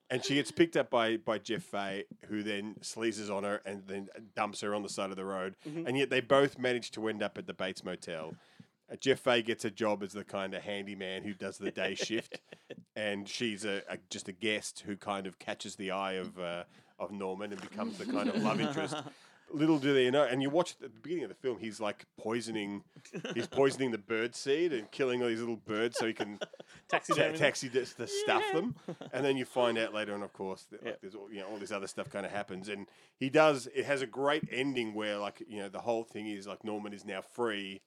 [0.09, 3.83] and she gets picked up by by Jeff Fahey, who then sleazes on her and
[3.87, 5.55] then dumps her on the side of the road.
[5.63, 8.35] And yet they both manage to end up at the Bates Motel.
[8.91, 11.95] Uh, Jeff Fahey gets a job as the kind of handyman who does the day
[11.95, 12.41] shift,
[12.97, 16.63] and she's a, a just a guest who kind of catches the eye of uh,
[16.99, 18.97] of Norman and becomes the kind of love interest.
[19.51, 22.05] Little do they know, and you watch at the beginning of the film, he's like
[22.19, 22.83] poisoning,
[23.33, 26.39] he's poisoning the bird seed and killing all these little birds so he can
[26.89, 28.75] Taxi ta- taxi just to stuff them,
[29.13, 30.89] and then you find out later on, of course, that Yeah.
[30.91, 33.67] like, there's all, you know all this other stuff kind of happens, and he does.
[33.73, 36.93] It has a great ending where like you know the whole thing is like Norman
[36.93, 37.81] is now free,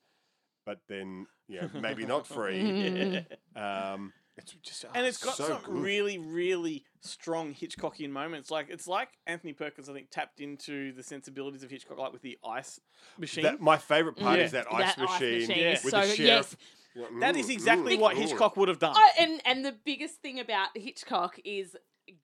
[0.65, 3.25] but then you know maybe not free.
[3.55, 5.75] Um, it's just and oh, it's got so some good.
[5.83, 8.49] really, really strong Hitchcockian moments.
[8.49, 12.21] Like it's like Anthony Perkins, I think, tapped into the sensibilities of Hitchcock, like with
[12.23, 12.79] the ice
[13.17, 13.43] machine.
[13.43, 14.45] That, my favorite part Yeah.
[14.45, 15.69] is that ice That ice machine, machine Yeah.
[15.71, 16.15] with so the good.
[16.15, 16.57] sheriff.
[16.95, 17.05] Yes.
[17.21, 18.19] that is Mm, exactly mm, what mm.
[18.19, 18.95] Hitchcock would have done.
[18.97, 21.75] Oh, and and the biggest thing about Hitchcock is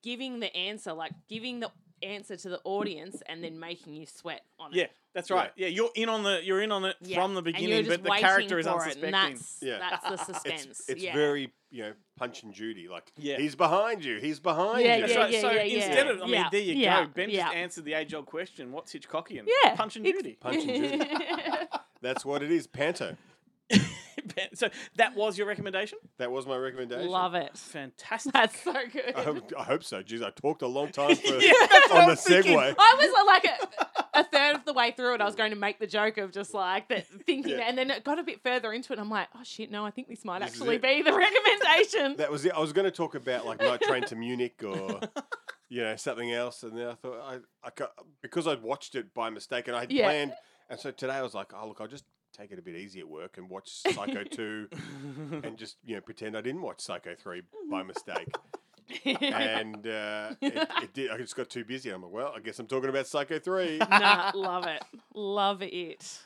[0.04, 1.72] giving the answer, like giving the
[2.04, 4.92] answer to the audience, and then making you sweat on yeah, it.
[4.92, 5.52] Yeah, that's right.
[5.56, 5.68] Yeah.
[5.68, 7.16] you're in on the you're in on it Yeah.
[7.22, 9.04] from the beginning, but the character is for it, unsuspecting.
[9.06, 9.78] and that's Yeah.
[9.80, 10.84] that's the It's, suspense.
[10.88, 11.14] it's yeah.
[11.14, 12.88] very you know Punch and Judy.
[12.88, 13.38] Like Yeah.
[13.38, 15.02] he's behind you, he's behind Yeah, you.
[15.02, 15.32] That's yeah, right.
[15.32, 15.86] yeah, so yeah, yeah.
[15.86, 17.12] instead of, I mean, Yeah, there you yeah, go.
[17.14, 17.44] Ben yeah.
[17.46, 19.48] just answered the age-old question: What's Hitchcockian?
[19.64, 20.38] Yeah, Punch and ex- Judy.
[20.40, 20.68] Punch and
[21.00, 21.06] Judy.
[22.02, 22.66] That's what it is.
[22.68, 23.18] Panto.
[24.40, 25.98] Ben- so that was your recommendation.
[26.18, 27.08] That was my recommendation.
[27.10, 27.58] Love it.
[27.58, 28.34] Fantastic.
[28.34, 29.14] That's so good.
[29.16, 30.02] I hope, I hope so.
[30.04, 31.52] Jeez, I talked a long time for, Yeah,
[31.92, 32.58] on the was thinking.
[32.58, 32.76] segue.
[32.78, 33.46] I was uh, like
[34.14, 35.22] a, a third of the way through it.
[35.22, 37.66] I was going to make the joke of just like that, thinking, Yeah.
[37.68, 39.00] and then it got a bit further into it.
[39.00, 42.18] I'm like, oh shit, no, I think this might This actually be the recommendation.
[42.18, 42.54] That was it.
[42.54, 45.00] I was going to talk about like Night Train to Munich or
[45.70, 49.14] you know something else, and then I thought I, I got, because I'd watched it
[49.14, 50.06] by mistake and I had Yeah.
[50.06, 50.34] planned,
[50.70, 53.00] and so today I was like, oh look, I'll just take it a bit easy
[53.00, 54.68] at work and watch Psycho two,
[55.44, 58.28] and just you know pretend I didn't watch Psycho three by mistake.
[59.06, 61.12] and uh, it, it did.
[61.12, 61.92] I just got too busy.
[61.92, 63.78] I'm like, well, I guess I'm talking about Psycho three.
[63.90, 66.20] nah, love it, love it.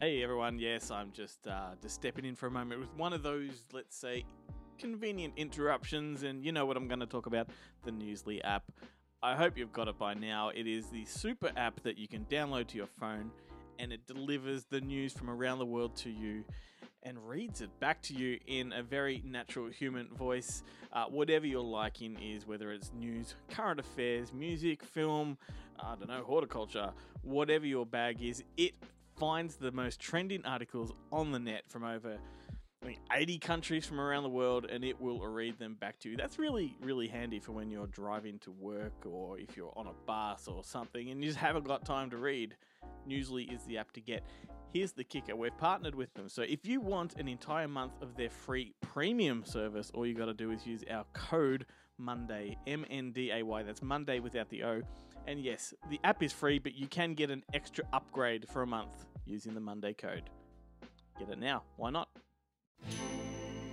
[0.00, 3.22] Hey everyone, yes, I'm just uh, just stepping in for a moment with one of
[3.22, 4.24] those, let's say,
[4.78, 7.50] convenient interruptions, and you know what I'm going to talk about
[7.84, 8.64] the Newsly app.
[9.24, 10.48] I hope you've got it by now.
[10.48, 13.30] It is the super app that you can download to your phone,
[13.78, 16.42] and it delivers the news from around the world to you
[17.04, 20.64] and reads it back to you in a very natural human voice.
[20.92, 25.38] Uh, whatever your liking is, whether it's news, current affairs, music, film,
[25.78, 26.90] I don't know, horticulture,
[27.22, 28.74] whatever your bag is, it
[29.16, 32.18] finds the most trending articles on the net from over
[32.82, 36.10] I mean, 80 countries from around the world and it will read them back to
[36.10, 36.16] you.
[36.16, 39.92] That's really, really handy for when you're driving to work or if you're on a
[40.06, 42.56] bus or something and you just haven't got time to read.
[43.08, 44.24] Newsly is the app to get.
[44.72, 46.28] Here's the kicker we've partnered with them.
[46.28, 50.26] So if you want an entire month of their free premium service, all you got
[50.26, 51.66] to do is use our code
[51.98, 53.62] Monday, M N D A Y.
[53.62, 54.82] That's Monday without the O.
[55.26, 58.66] And yes, the app is free, but you can get an extra upgrade for a
[58.66, 60.30] month using the Monday code.
[61.18, 61.62] Get it now.
[61.76, 62.08] Why not?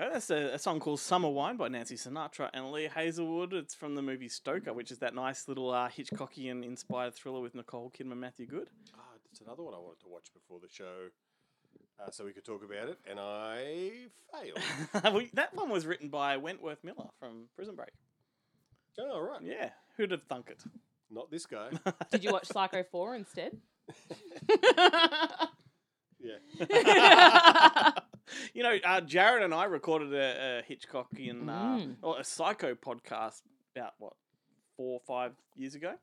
[0.00, 0.10] go.
[0.12, 3.52] That's a, a song called Summer Wine by Nancy Sinatra and Lee Hazlewood.
[3.52, 7.54] It's from the movie Stoker, which is that nice little uh, Hitchcockian inspired thriller with
[7.54, 8.70] Nicole Kidman, Matthew Goode.
[8.96, 11.08] Ah, that's another one I wanted to watch before the show,
[11.98, 13.90] uh, so we could talk about it, and I
[14.32, 15.14] failed.
[15.14, 17.90] We- that one was written by Wentworth Miller from Prison Break.
[18.98, 19.40] oh, right.
[19.42, 20.62] Yeah, who'd have thunk it?
[21.10, 21.70] Not this guy.
[22.10, 23.56] Did you watch Psycho 4 instead?
[26.20, 27.92] yeah.
[28.54, 31.96] you know, uh, Jarrett and I recorded a, a Hitchcockian uh, Mm.
[32.02, 33.42] or a Psycho podcast
[33.76, 34.14] about what
[34.76, 35.94] four or five years ago.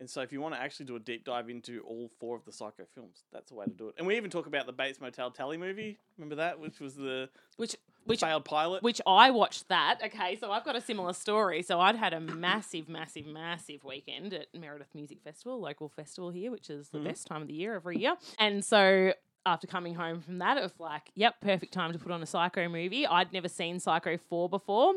[0.00, 2.44] And so, if you want to actually do a deep dive into all four of
[2.44, 3.96] the Psycho films, that's the way to do it.
[3.98, 5.98] And we even talk about the Bates Motel Tally movie.
[6.16, 8.84] Remember that, which was the Which Which- failed pilot.
[8.84, 9.98] which I watched that.
[10.04, 11.62] Okay, so I've got a similar story.
[11.62, 16.52] So I'd had a massive, massive, massive weekend at Meredith Music Festival, local festival here,
[16.52, 17.04] which is the Mhm.
[17.04, 18.16] best time of the year every year.
[18.38, 19.12] And so
[19.48, 22.26] after coming home from that, it was like, yep, perfect time to put on a
[22.26, 23.06] Psycho movie.
[23.06, 24.94] I'd never seen Psycho 4 before.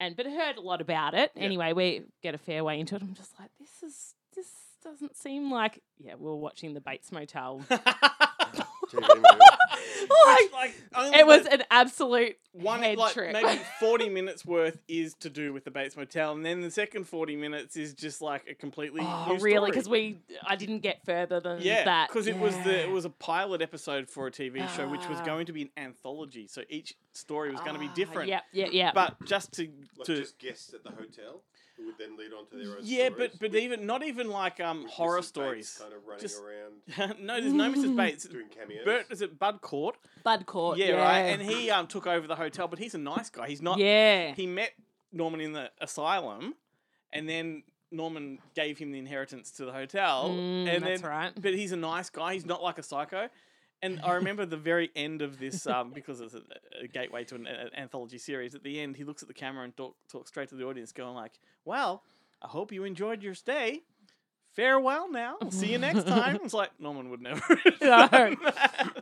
[0.00, 1.30] And but heard a lot about it.
[1.36, 3.02] Anyway, we get a fair way into it.
[3.02, 4.48] I'm just like, this is this
[4.82, 7.62] doesn't seem like yeah, we we're watching the Bates Motel.
[9.02, 9.28] TV movie.
[10.26, 10.74] like, like
[11.18, 13.32] it was an absolute one head like trip.
[13.32, 17.04] maybe 40 minutes worth is to do with the Bates Motel and then the second
[17.08, 19.70] 40 minutes is just like a completely Oh, new really?
[19.70, 22.08] Because we, I didn't get further than yeah that.
[22.08, 25.18] because it was the it was a pilot episode for a TV show which was
[25.20, 25.24] Ah.
[25.24, 28.42] going to be an anthology so each story was going to be Ah, different Yep,
[28.52, 28.90] yeah, yeah.
[28.94, 31.42] but just to Like to just guests at the hotel
[31.76, 34.02] who would then lead on to their own yeah stories but but with- even not
[34.04, 35.22] even like um with horror Mrs.
[35.22, 38.84] Bates stories kind of running Just- around no there's no Mrs Bates doing cameos.
[38.84, 40.78] Bert is it Bud Cort Bud Cort.
[40.78, 43.48] yeah, Yeah, right and he um took over the hotel but he's a nice guy
[43.48, 44.34] he's not yeah.
[44.34, 44.72] he met
[45.12, 46.54] Norman in the asylum,
[47.12, 50.30] and then Norman gave him the inheritance to the hotel.
[50.30, 51.32] Mm, and that's then, right.
[51.40, 52.34] But he's a nice guy.
[52.34, 53.28] He's not like a psycho.
[53.84, 56.40] And I remember the very end of this, um, because it's a,
[56.84, 58.54] a gateway to an, an anthology series.
[58.54, 60.90] At the end, he looks at the camera and talk, talks straight to the audience,
[60.90, 61.32] going like,
[61.66, 62.02] "Well,
[62.40, 63.82] I hope you enjoyed your stay.
[64.54, 65.36] Farewell now.
[65.50, 67.42] See you next time." It's like Norman would never.
[67.80, 68.08] No.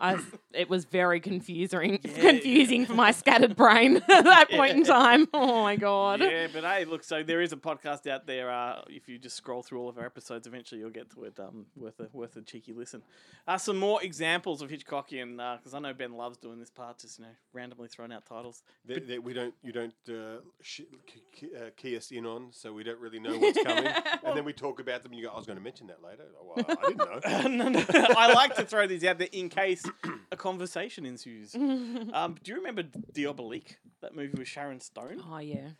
[0.01, 0.19] I,
[0.53, 2.31] it was very confusing, Yeah.
[2.33, 5.29] confusing for my scattered brain at that point in time.
[5.33, 6.21] Oh my god.
[6.21, 8.51] Yeah, but hey, look, so there is a podcast out there.
[8.51, 11.39] Uh, if you just scroll through all of our episodes, eventually you'll get to it.
[11.39, 13.03] Um, worth a worth a cheeky listen.
[13.47, 17.19] Uh, some more examples of Hitchcockian, because I know Ben loves doing this part, just
[17.19, 18.63] you know, randomly throwing out titles.
[18.87, 22.49] that, that we don't you don't uh, sh- key, key- uh, key us in on,
[22.51, 23.87] so we don't really know what's coming.
[24.25, 26.03] and then we talk about them, and you go, "I was going to mention that
[26.03, 27.65] later." Oh, well, I didn't know.
[27.65, 27.85] no, no,
[28.17, 29.85] I like to throw these out there in case
[30.31, 31.55] a conversation ensues.
[32.13, 35.23] Um, do you remember Diabolique, that movie with Sharon Stone?
[35.29, 35.71] Oh yeah.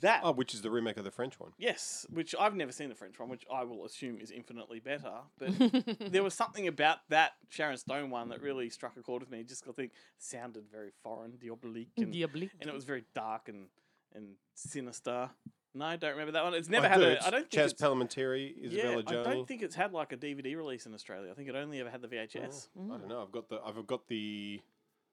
[0.00, 1.52] That oh, which is the remake of the French one.
[1.58, 5.12] Yes, which I've never seen the French one, which I will assume is infinitely better.
[5.38, 5.52] But
[6.12, 9.44] there was something about that Sharon Stone one that really struck a chord with me.
[9.44, 12.50] Just I think sounded very foreign, diabolique, and, Diabolique.
[12.60, 13.66] and it was very dark and
[14.14, 15.30] and sinister.
[15.74, 16.54] No, I don't remember that one.
[16.54, 17.04] It's never I had do.
[17.04, 17.10] a.
[17.12, 20.12] It's I don't think Chazz it's, Palminteri, yeah, Isabella I don't think it's had like
[20.12, 21.30] a DVD release in Australia.
[21.30, 22.68] I think it only ever had the VHS.
[22.76, 23.22] I don't know.
[23.22, 24.60] I've got the I've got the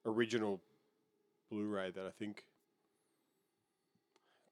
[0.04, 0.60] original
[1.50, 2.44] Blu-ray that I think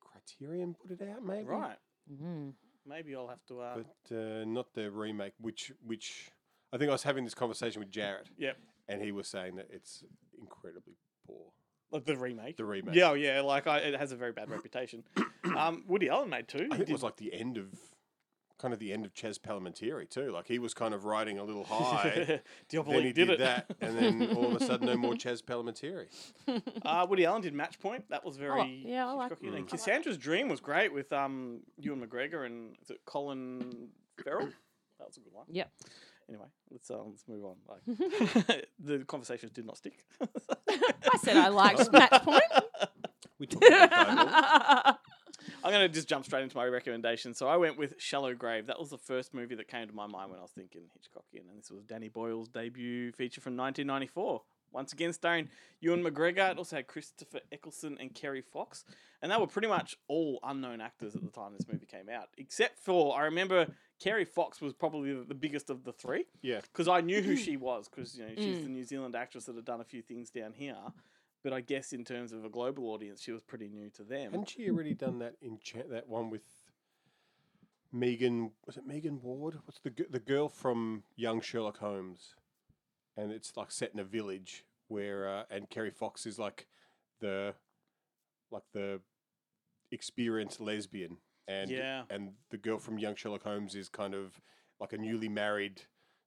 [0.01, 1.45] Criterion put it out, maybe.
[1.45, 1.77] Right.
[2.11, 2.53] Mm.
[2.87, 3.61] Maybe I'll have to.
[3.61, 6.31] Uh, But uh, not the remake, which which
[6.73, 8.57] I think I was having this conversation with Jarrett, yep.
[8.89, 10.05] and he was saying that it's
[10.41, 10.95] incredibly poor.
[10.95, 11.08] Like
[11.91, 12.57] the remake.
[12.57, 12.95] The remake.
[12.95, 13.41] Yeah, oh, yeah.
[13.41, 15.05] Like I, it has a very bad reputation.
[15.57, 16.69] Um, Woody Allen made two.
[16.71, 17.67] I He think it was like the end of,
[18.59, 20.31] kind of the end of Chazz Palminteri too.
[20.31, 22.41] Like he was kind of riding a little high.
[22.69, 23.39] Diabolique then he did, it.
[23.39, 26.07] that, and then all of a sudden, no more Chazz Palminteri.
[26.85, 28.05] uh, Woody Allen did Match Point.
[28.11, 29.47] That was very yeah, I like- Hitchcockian.
[29.47, 33.89] And I like Cassandra's Dream was great with um Ewan McGregor and is it Colin
[34.23, 34.49] Farrell.
[34.99, 35.47] That was a good one.
[35.51, 35.71] Yep.
[36.29, 37.57] Anyway, let's uh, let's move on.
[37.69, 40.05] Like, the conversations did not stick.
[40.21, 42.43] I said I liked Match Point.
[43.39, 44.97] We talked about Diabolique.
[45.65, 47.33] I'm going to just jump straight into my recommendation.
[47.33, 48.67] So I went with Shallow Grave.
[48.67, 51.49] That was the first movie that came to my mind when I was thinking Hitchcockian,
[51.49, 54.43] and this was Danny Boyle's debut feature from 1994.
[54.71, 55.49] Once again, starring
[55.81, 56.51] Ewan McGregor.
[56.51, 58.85] It also had Christopher Eccleston and Kerry Fox,
[59.23, 62.29] and they were pretty much all unknown actors at the time this movie came out,
[62.37, 63.69] except for I remember
[64.01, 66.61] Kerry Fox was probably the- the biggest of the three Yeah.
[66.61, 69.57] because I knew who she was because you know she's the New Zealand actress that
[69.57, 70.79] had done a few things down here.
[71.43, 74.33] But I guess in terms of a global audience, she was pretty new to them.
[74.33, 76.45] Hadn't she already done that in cha- that one with
[77.93, 78.53] Megan?
[78.67, 79.61] Was it Megan Ward?
[79.65, 82.35] What's the the girl from Young Sherlock Holmes?
[83.17, 86.67] And it's like set in a village where uh, and Kerry Fox is like
[87.21, 87.55] the
[88.51, 89.01] like the
[89.91, 92.05] experienced lesbian, and Yeah.
[92.11, 94.41] and the girl from Young Sherlock Holmes is kind of
[94.79, 95.83] like a newly married.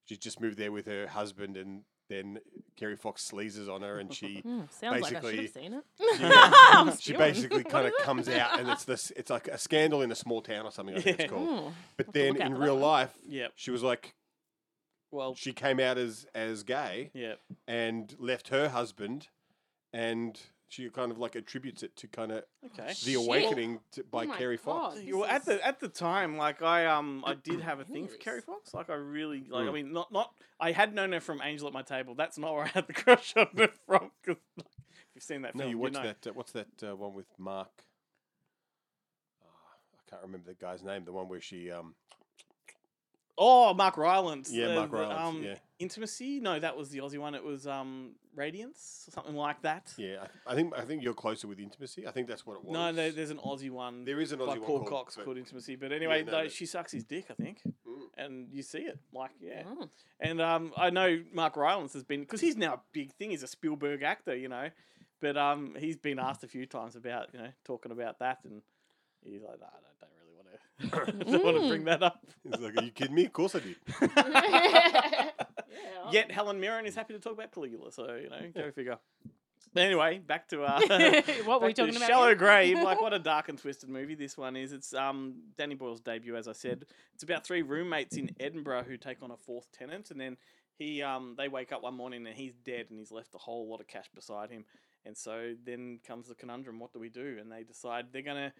[0.05, 2.39] She's just moved there with her husband, and then
[2.75, 5.73] Kerry Fox sleazes on her, and she Hmm, sounds like I should Basically- have seen
[5.73, 5.83] it.
[6.19, 6.93] Yeah.
[6.99, 9.11] She basically kind of comes out, and it's this.
[9.15, 10.95] It's like a scandal in a small town or something.
[10.95, 11.23] I think Yeah.
[11.25, 11.63] it's called.
[11.67, 11.69] Hmm.
[11.95, 13.53] But to then in real life, Yep.
[13.55, 14.15] she was like,
[15.11, 17.39] Well, she came out as as gay Yep.
[17.67, 19.27] and left her husband,
[19.93, 20.39] and
[20.71, 22.87] she kind of like attributes it to kind of Okay.
[22.87, 23.15] the Shit.
[23.15, 24.95] awakening to, by Oh my Kerry Fox.
[24.95, 25.03] God.
[25.13, 28.15] Well, at the at the time, like I um I did have a thing for
[28.17, 28.73] Kerry Fox.
[28.73, 29.67] Like I really like.
[29.67, 29.73] I Mm.
[29.73, 32.15] mean, not not I had known her from Angel at My Table.
[32.15, 34.11] That's not where I had the crush on her from.
[34.23, 36.03] 'cause, like, if you've seen that No, film, you watched know.
[36.03, 36.27] that.
[36.27, 37.83] Uh, what's that uh, one with Mark?
[39.43, 39.47] Oh,
[39.97, 41.03] I can't remember the guy's name.
[41.03, 41.95] The one where she um
[43.43, 44.51] Oh, Mark Rylance.
[44.53, 45.55] Yeah, the- Mark the, Rylance, Um, yeah.
[45.79, 46.39] Intimacy?
[46.39, 47.33] No, that was the Aussie one.
[47.33, 49.91] It was um, Radiance, or something like that.
[49.97, 52.05] Yeah, I, I think I think you're closer with intimacy.
[52.07, 52.71] I think that's what it was.
[52.71, 54.05] No, there, there's an Aussie one.
[54.05, 55.75] There is an by Aussie one Paul called- Cox called Intimacy.
[55.75, 58.01] But anyway, no, though, that- she sucks his dick, I think, Mm.
[58.15, 58.99] and you see it.
[59.11, 59.63] Like, yeah.
[59.65, 59.89] Oh.
[60.19, 63.31] And um, I know Mark Rylance has been because he's now a big thing.
[63.31, 64.69] He's a Spielberg actor, you know.
[65.19, 68.61] But um, he's been asked a few times about you know talking about that, and
[69.23, 70.20] he's like, "Nah, I don't, don't really
[70.79, 73.25] want to, don't want to bring that up." He's like, "Are you kidding me?
[73.25, 73.75] Of course I did."
[76.11, 78.97] Yet Helen Mirren is happy to talk about Caligula, so you know, go figure.
[79.73, 80.79] But anyway, back to uh,
[81.45, 82.37] What were we back talking about Shallow again?
[82.37, 82.79] Grave.
[82.83, 84.73] Like, what a dark and twisted movie this one is.
[84.73, 86.85] It's um Danny Boyle's debut, as I said.
[87.13, 90.37] It's about three roommates in Edinburgh who take on a fourth tenant, and then
[90.77, 93.69] he um they wake up one morning and he's dead, and he's left a whole
[93.69, 94.65] lot of cash beside him.
[95.05, 97.37] And so then comes the conundrum: what do we do?
[97.39, 98.53] And they decide they're gonna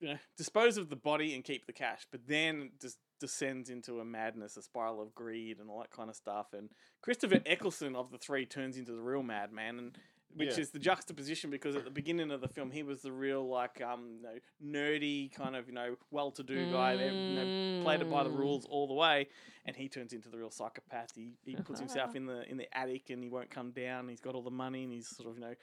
[0.00, 3.98] you know, dispose of the body and keep the cash, but then just descends into
[4.00, 6.48] a madness, a spiral of greed and all that kind of stuff.
[6.52, 6.70] And
[7.02, 9.98] Christopher Eccleston of the three turns into the real madman, and
[10.36, 10.60] which Yeah.
[10.62, 13.80] is the juxtaposition because at the beginning of the film he was the real like
[13.80, 18.10] um you know, nerdy kind of you know well-to-do guy, that, you know, played it
[18.10, 18.36] by the Mm.
[18.36, 19.26] rules all the way,
[19.64, 21.10] and he turns into the real psychopath.
[21.14, 24.08] He he puts himself in the in the attic and he won't come down.
[24.08, 25.54] He's got all the money and he's sort of you know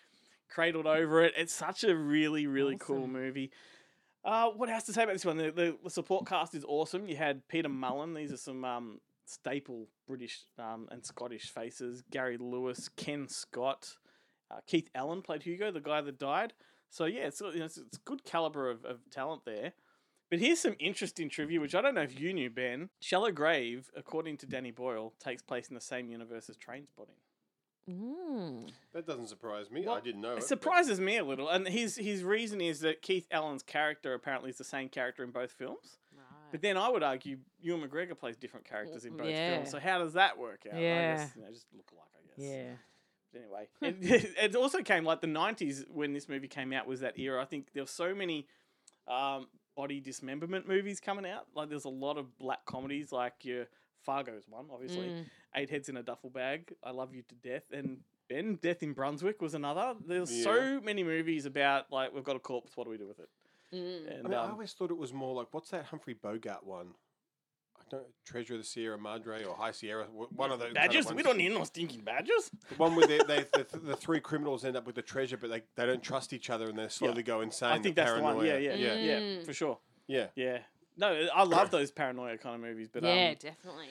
[0.49, 1.33] cradled over it.
[1.37, 3.51] It's such a really really cool movie.
[4.25, 5.37] Uh, what else to say about this one?
[5.37, 7.07] The, the, the support cast is awesome.
[7.07, 8.15] You had Peter Mullan.
[8.15, 12.01] These are some um, staple British um, and Scottish faces.
[12.09, 13.97] Gary Lewis, Ken Scott,
[14.49, 16.53] uh, Keith Allen played Hugo, the guy that died.
[16.89, 19.73] So yeah, it's, you know, it's, it's good caliber of, of talent there.
[20.31, 22.89] But here's some interesting trivia, which I don't know if you knew, Ben.
[22.99, 27.19] Shallow Grave, according to Danny Boyle, takes place in the same universe as Trainspotting.
[27.89, 28.71] Mm.
[28.93, 29.83] That doesn't surprise me.
[29.85, 30.31] Well, I didn't know.
[30.33, 34.13] It but- surprises me a little, and his his reason is that Keith Allen's character
[34.13, 35.97] apparently is the same character in both films.
[36.51, 39.55] But then I would argue Ewan McGregor plays different characters in both Yeah.
[39.55, 39.71] films.
[39.71, 40.77] So how does that work out?
[40.77, 41.17] I Yeah.
[41.17, 42.49] guess, you know, just look alike, I guess.
[42.49, 42.73] Yeah.
[43.33, 47.01] But anyway, it, it also came like the '90s when this movie came out was
[47.01, 47.41] that era.
[47.41, 48.47] I think there were so many
[49.07, 51.47] um, body dismemberment movies coming out.
[51.53, 53.65] Like there's a lot of black comedies, like your
[54.05, 55.07] Fargo's one, obviously.
[55.07, 55.25] Mm.
[55.55, 57.99] Eight Heads in a Duffel Bag, I Love You to Death, and
[58.29, 59.95] Ben Death in Brunswick was another.
[60.05, 60.43] There's Yeah.
[60.43, 62.75] so many movies about like we've got a corpse.
[62.75, 63.29] What do we do with it?
[63.73, 64.17] Mm.
[64.17, 66.65] And I, mean, I um, always thought it was more like what's that Humphrey Bogart
[66.65, 66.93] one?
[67.77, 70.05] I don't Treasure of the Sierra Madre or High Sierra.
[70.05, 72.49] One of those kind of we don't need no stinking badgers.
[72.69, 75.49] The one where they, they, the, the three criminals end up with the treasure, but
[75.49, 77.69] they, they don't trust each other and they slowly go insane.
[77.69, 78.43] I think that's the one.
[78.45, 79.77] Yeah, yeah, yeah, yeah, yeah, for sure.
[80.07, 80.27] yeah.
[80.35, 80.59] Yeah.
[80.97, 83.87] No, I love those paranoia kind of movies, but yeah, um, definitely.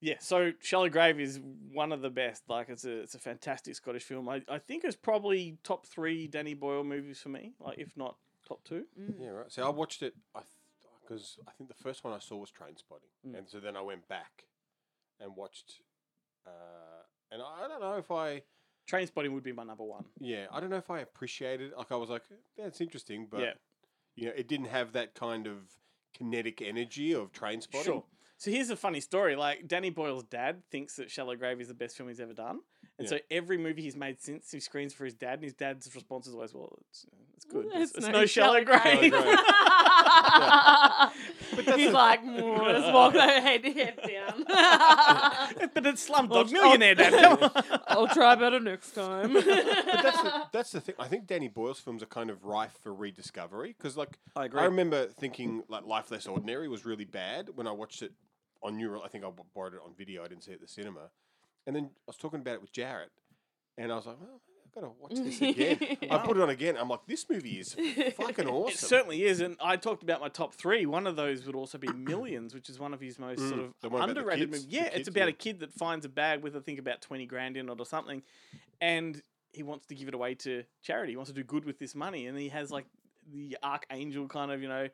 [0.00, 1.38] Yeah, so Shallow Grave is
[1.72, 2.42] one of the best.
[2.48, 4.28] Like it's a it's a fantastic Scottish film.
[4.28, 8.16] I, I think it's probably top three Danny Boyle movies for me, like if not
[8.46, 8.84] top two.
[9.18, 9.52] Yeah, right.
[9.52, 10.14] So I watched it
[11.02, 13.38] because I think the first one I saw was Trainspotting, Mm.
[13.38, 14.44] and so then I went back
[15.20, 15.80] and watched.
[16.46, 16.50] Uh,
[17.30, 18.42] and I don't know if I,
[18.90, 20.04] Trainspotting would be my number one.
[20.18, 21.70] yeah, I don't know if I appreciated.
[21.72, 21.78] It.
[21.78, 22.24] Like I was like,
[22.56, 23.52] yeah, it's interesting, but Yeah.
[24.16, 25.58] you know, it didn't have that kind of
[26.12, 27.84] kinetic energy of Trainspotting.
[27.84, 28.04] Sure.
[28.36, 29.36] So here's a funny story.
[29.36, 32.60] Like Danny Boyle's dad thinks that Shallow Grave is the best film he's ever done,
[32.98, 33.18] and Yeah.
[33.18, 36.26] so every movie he's made since he screens for his dad, and his dad's response
[36.26, 37.66] is always, "Well, it's, uh, it's good.
[37.74, 39.12] It's, it's no, Shallow Grave." Grave.
[41.76, 44.44] He's like, "Mm, let's walk their head, head down.
[45.74, 47.38] but it's Slumdog I'll- Millionaire, Dad.
[47.38, 47.80] Come on.
[47.88, 49.32] I'll try better next time.
[49.32, 50.94] But that's the, that's the thing.
[50.98, 54.60] I think Danny Boyle's films are kind of rife for rediscovery because, like, I agree.
[54.60, 58.12] I remember thinking like Life Less Ordinary was really bad when I watched it
[58.62, 59.02] on Neural.
[59.02, 60.24] I think I borrowed it on video.
[60.24, 61.10] I didn't see it at the cinema.
[61.66, 63.10] And then I was talking about it with Jarrett,
[63.78, 64.40] and I was like, well,
[64.74, 65.78] I've got to watch this again.
[66.10, 66.76] I put it on again.
[66.78, 67.74] I'm like, this movie is
[68.16, 68.68] fucking awesome.
[68.72, 70.86] It certainly is, and I talked about my top three.
[70.86, 73.64] One of those would also be Millions, which is one of his most sort Mm,
[73.66, 74.64] of the one about the underrated kids?
[74.64, 74.74] movies.
[74.74, 75.28] Yeah, The it's kids, about yeah.
[75.28, 77.84] a kid that finds a bag with I think about twenty grand in it or
[77.86, 78.22] something,
[78.80, 79.20] and
[79.52, 81.12] he wants to give it away to charity.
[81.12, 82.86] He wants to do good with this money, and he has like
[83.32, 84.88] the archangel kind of you know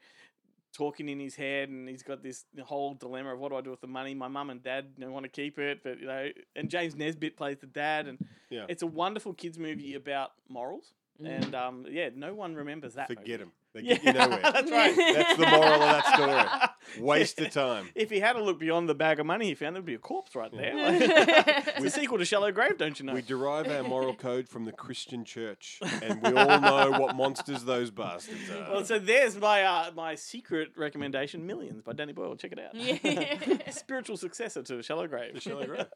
[0.72, 3.70] talking in his head, and he's got this whole dilemma of what do I do
[3.70, 4.14] with the money?
[4.14, 7.36] My mum and dad don't want to keep it, but you know, and James Nesbitt
[7.36, 8.18] plays the dad, and
[8.50, 8.66] Yeah.
[8.68, 10.94] it's a wonderful kids movie about morals.
[11.24, 13.08] And um, yeah, no one remembers that.
[13.08, 13.22] movie.
[13.22, 13.40] Forget
[13.78, 13.98] them.
[14.04, 14.40] They Yeah, you nowhere.
[14.42, 14.96] that's right.
[14.96, 17.04] That's the moral of that story.
[17.04, 17.88] Waste of time.
[17.94, 19.98] If he had to look beyond the bag of money he found, there'd be a
[19.98, 20.74] corpse right there.
[20.74, 21.02] Like,
[21.76, 23.12] it's a sequel to Shallow Grave, don't you know?
[23.14, 27.64] We derive our moral code from the Christian church, and we all know what monsters
[27.64, 28.72] those bastards are.
[28.72, 32.36] well, so there's my uh, my secret recommendation, Millions by Danny Boyle.
[32.36, 32.74] Check it out.
[32.74, 33.70] Yeah.
[33.70, 35.34] Spiritual successor to Shallow Grave.
[35.34, 35.86] The Shallow Grave.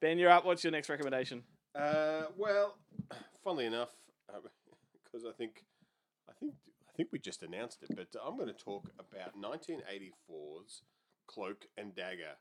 [0.00, 0.44] ben, you're up.
[0.44, 1.42] What's your next recommendation?
[1.74, 2.76] Uh, well,
[3.42, 3.90] funnily enough,
[5.04, 5.64] because I think,
[6.28, 10.82] I think, I think we just announced it, but I'm going to talk about 1984's
[11.26, 12.34] Cloak and Dagger,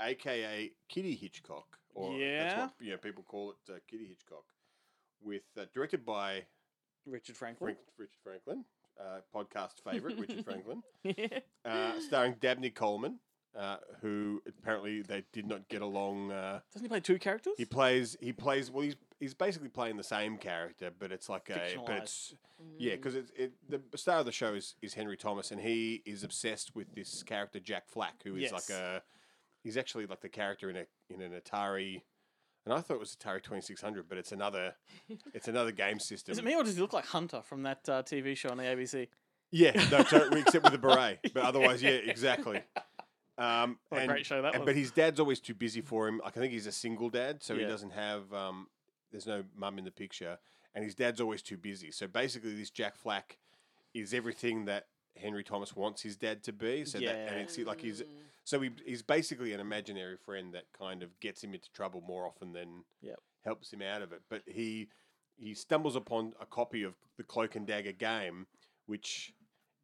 [0.00, 2.42] aka Kiddie Hitchcock, or yeah.
[2.42, 2.60] that's Yeah.
[2.64, 4.44] what you know people call it uh, Kiddie Hitchcock,
[5.22, 6.44] with uh, directed by
[7.06, 7.74] Richard Franklin.
[7.74, 8.64] Frank, Richard Franklin,
[9.00, 10.82] uh, podcast favorite Richard Franklin,
[11.64, 13.18] uh, starring Dabney Coleman,
[13.56, 16.32] uh, who apparently they did not get along.
[16.32, 17.54] Uh, Doesn't he play two characters?
[17.56, 18.16] he plays.
[18.20, 18.70] He plays.
[18.70, 21.76] Well, he's he's basically playing the same character, but it's like a.
[21.86, 22.34] But it's
[22.78, 26.02] yeah, because it's it, the star of the show is, is Henry Thomas, and he
[26.04, 29.02] is obsessed with this character Jack Flack, who is like a.
[29.62, 32.02] He's actually like the character in a in an Atari.
[32.66, 34.74] And I thought it was Atari Twenty Six Hundred, but it's another,
[35.34, 36.32] it's another game system.
[36.32, 38.56] Is it me or does he look like Hunter from that uh, TV show on
[38.56, 39.08] the ABC?
[39.50, 41.18] Yeah, no, except with the beret.
[41.32, 42.60] But otherwise, yeah, exactly.
[43.36, 44.66] Um, What a great show that and- was.
[44.66, 46.18] But his dad's always too busy for him.
[46.24, 48.32] Like I think he's a single dad, so he doesn't have.
[48.32, 48.68] Um,
[49.10, 50.38] there's no mum in the picture,
[50.74, 51.90] and his dad's always too busy.
[51.90, 53.38] So basically, this Jack Flack
[53.92, 56.84] is everything that Henry Thomas wants his dad to be.
[56.84, 58.02] So that, and it's like he's
[58.44, 62.26] so he, he's basically an imaginary friend that kind of gets him into trouble more
[62.26, 63.18] often than Yep.
[63.44, 64.22] helps him out of it.
[64.28, 64.88] But he
[65.36, 68.46] he stumbles upon a copy of the Cloak and Dagger game,
[68.86, 69.32] which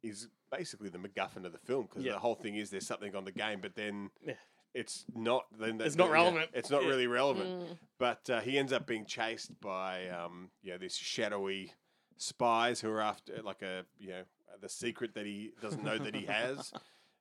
[0.03, 2.13] is basically the MacGuffin of the film because Yeah.
[2.13, 4.33] the whole thing is there's something on the game, but then Yeah.
[4.73, 5.45] it's not.
[5.57, 6.51] Then that- It's not yeah, relevant.
[6.53, 6.89] it's not Yeah.
[6.89, 7.77] really relevant.
[7.97, 11.73] But uh, he ends up being chased by um, yeah this shadowy
[12.17, 14.23] spies who are after like a you know
[14.59, 16.71] the secret that he doesn't know that he has.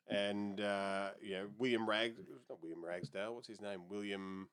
[0.09, 2.15] And uh, you know William Rag,
[2.49, 3.35] not William Ragsdale.
[3.35, 3.89] What's his name?
[3.89, 4.49] William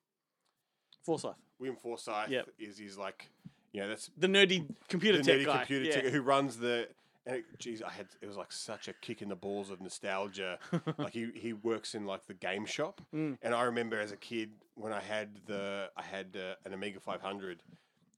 [1.04, 1.36] Forsythe.
[1.60, 2.50] William Forsythe Yep.
[2.60, 3.30] is he's like,
[3.72, 5.58] you know, that's The nerdy computer the tech nerdy guy.
[5.60, 6.02] computer yeah.
[6.02, 6.90] tech who runs the.
[7.28, 9.82] And it, geez, I had it was like such a kick in the balls of
[9.82, 10.58] nostalgia.
[10.98, 13.38] like he, he works in like the game shop, Mm.
[13.44, 17.00] and I remember as a kid when I had the I had uh, an Amiga
[17.02, 17.62] 500,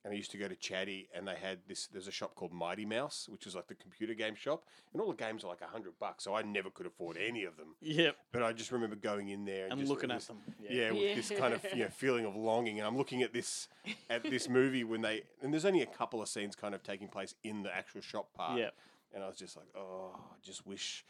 [0.05, 1.87] and I used to go to Chatty, and they had this.
[1.87, 5.07] There's a shop called Mighty Mouse, which was like the computer game shop, and all
[5.09, 6.23] the games are like a hundred bucks.
[6.23, 7.69] So I never could afford any of them.
[7.81, 8.15] Yep.
[8.31, 10.37] But I just remember going in there and, And just looking at this- them.
[10.69, 13.69] Yeah, with this kind of you know feeling of longing, and I'm looking at this
[14.09, 17.07] at this movie when they and there's only a couple of scenes kind of taking
[17.07, 18.59] place in the actual shop part.
[18.59, 18.73] Yep.
[19.13, 21.03] And I was just like, oh, I just wish,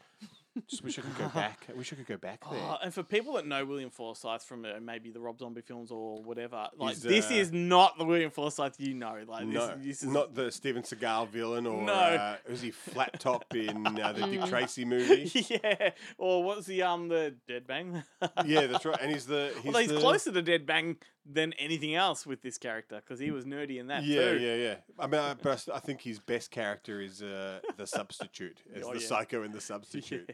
[0.68, 1.66] just wish I could go back.
[1.68, 2.58] I wish I could go back there.
[2.58, 5.90] Oh, and for people that know William Forsythe from uh, maybe the Rob Zombie films
[5.90, 9.18] or whatever, like He's, this uh, is not the William Forsythe you know.
[9.28, 11.92] Like no, this, this is not the Steven Seagal villain, or No.
[11.92, 15.30] uh, was he Flat Top in uh, the Dick Tracy movie?
[15.50, 15.90] yeah.
[16.16, 18.02] Or what's the um the Dead Bang?
[18.46, 18.98] yeah, that's right.
[19.00, 20.96] And he's the he's, Although he's the, closer to Dead Bang
[21.32, 24.38] than anything else with this character because he was nerdy in that Yeah, too.
[24.38, 24.74] yeah, yeah.
[24.98, 28.92] I mean, I, but I think his best character is uh, the substitute, as Oh,
[28.94, 29.06] the yeah.
[29.06, 30.30] psycho in the substitute.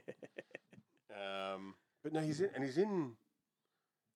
[1.10, 3.12] Um, but no, he's in, and he's in,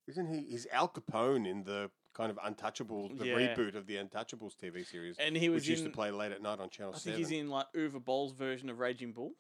[0.09, 0.41] isn't he?
[0.51, 3.35] He's Al Capone in the kind of Untouchables, the Yeah.
[3.55, 6.43] reboot of the Untouchables TV series, And he was which used to play late at
[6.43, 9.33] night on Channel I think he's in like Uwe Boll's version of Raging Bull.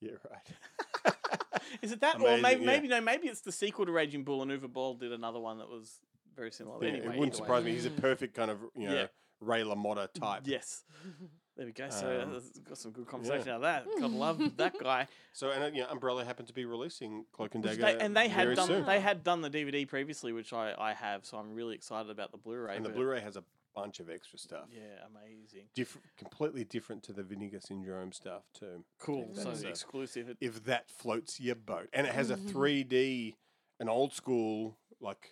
[0.00, 1.14] Yeah, right.
[1.82, 2.66] Is it that, or maybe yeah.
[2.66, 5.58] maybe no, maybe it's the sequel to Raging Bull, and Uwe Boll did another one
[5.58, 6.00] that was
[6.38, 6.78] very similar.
[6.82, 7.46] Yeah, anyway, it wouldn't either way.
[7.46, 7.72] surprise me.
[7.72, 9.06] He's a perfect kind of you know Yeah.
[9.40, 10.42] Ray LaMotta type.
[10.46, 10.84] Yes.
[11.56, 11.90] There we go.
[11.90, 13.84] So Um, got some good conversation out of that.
[13.98, 15.08] Gotta love that guy.
[15.32, 18.16] So and uh, you know, Umbrella happened to be releasing Cloak and Dagger, they, and
[18.16, 18.86] they had very done soon.
[18.86, 21.26] they had done the DVD previously, which I, I have.
[21.26, 22.76] So I'm really excited about the Blu-ray.
[22.76, 23.42] and the Blu-ray has a
[23.74, 24.66] bunch of extra stuff.
[24.72, 24.82] Yeah,
[25.12, 25.64] amazing.
[25.74, 28.84] Diff- completely different to the Vinegar Syndrome stuff too.
[29.00, 29.28] Cool.
[29.34, 30.36] So that's, uh, exclusive.
[30.40, 33.34] If that floats your boat, and it has a 3D,
[33.80, 35.30] an old school like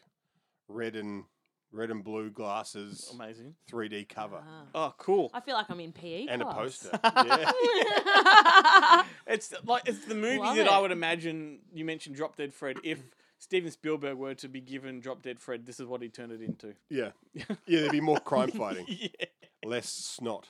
[0.68, 1.24] red and
[1.72, 3.54] red and blue glasses, amazing.
[3.70, 4.64] 3D cover, ah.
[4.74, 5.30] Oh, cool.
[5.34, 6.88] I feel like I'm in PE and a class.
[6.88, 7.00] poster.
[7.04, 9.02] yeah.
[9.28, 10.82] It's like it's the movie Love that I it.
[10.82, 11.58] would imagine.
[11.72, 12.76] You mentioned Drop Dead Fred.
[12.84, 13.02] If
[13.38, 16.40] Steven Spielberg were to be given Drop Dead Fred, this is what he'd turn it
[16.40, 16.74] into.
[16.88, 17.44] yeah, yeah.
[17.66, 19.26] There'd be more crime fighting, yeah.
[19.64, 20.48] less snot.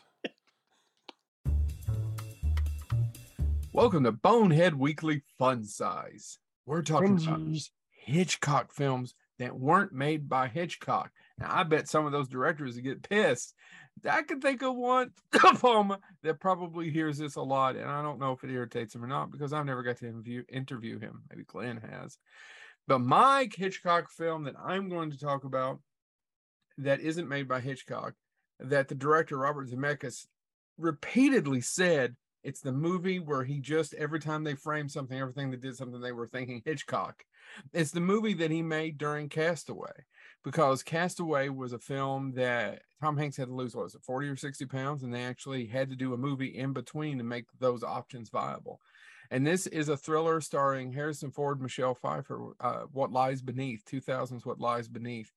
[3.72, 6.38] Welcome to Bonehead Weekly Fun Size.
[6.64, 7.40] We're talking about
[7.90, 11.10] Hitchcock films that weren't made by Hitchcock.
[11.38, 13.54] Now, I bet some of those directors get pissed.
[14.08, 15.12] I can think of one
[15.44, 18.94] of them that probably hears this a lot, and I don't know if it irritates
[18.94, 21.22] him or not because I've never got to interview, interview him.
[21.30, 22.18] Maybe Glenn has.
[22.86, 25.80] But my Hitchcock film that I'm going to talk about
[26.78, 28.14] that isn't made by Hitchcock,
[28.60, 30.26] that the director Robert Zemeckis
[30.78, 32.16] repeatedly said
[32.46, 36.00] it's the movie where he just every time they framed something, everything that did something,
[36.00, 37.24] they were thinking Hitchcock.
[37.72, 39.90] It's the movie that he made during Castaway,
[40.44, 44.28] because Castaway was a film that Tom Hanks had to lose, what was it, 40
[44.28, 45.02] or 60 pounds?
[45.02, 48.80] And they actually had to do a movie in between to make those options viable.
[49.32, 54.46] And this is a thriller starring Harrison Ford, Michelle Pfeiffer, uh, What Lies Beneath, 2000's
[54.46, 55.32] What Lies Beneath.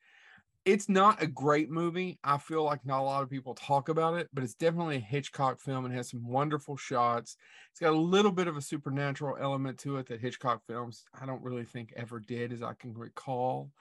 [0.71, 2.19] It's not a great movie.
[2.23, 4.99] I feel like not a lot of people talk about it, but it's definitely a
[4.99, 7.37] Hitchcock film and has some wonderful shots.
[7.71, 11.25] It's got a little bit of a supernatural element to it that Hitchcock films I
[11.25, 13.71] don't really think ever did, as I can recall.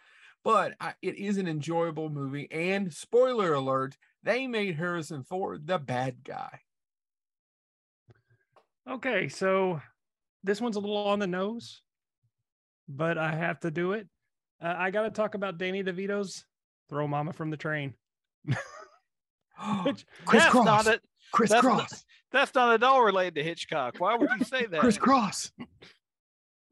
[0.43, 2.49] But I, it is an enjoyable movie.
[2.51, 6.61] And spoiler alert, they made Harrison Ford the bad guy.
[8.89, 9.82] Okay, so
[10.43, 11.82] this one's a little on the nose,
[12.89, 14.09] but I have to do it.
[14.62, 16.47] Uh, I got to talk about Danny DeVito's
[16.89, 17.95] "Throw Mama from the Train."
[19.84, 20.66] Which, Chris that's Cross.
[20.66, 21.03] not it.
[21.32, 21.93] Chris that's Cross.
[21.93, 23.97] Not, that's not at all related to Hitchcock.
[23.99, 24.80] Why would you say that?
[24.80, 25.53] Chris Cross.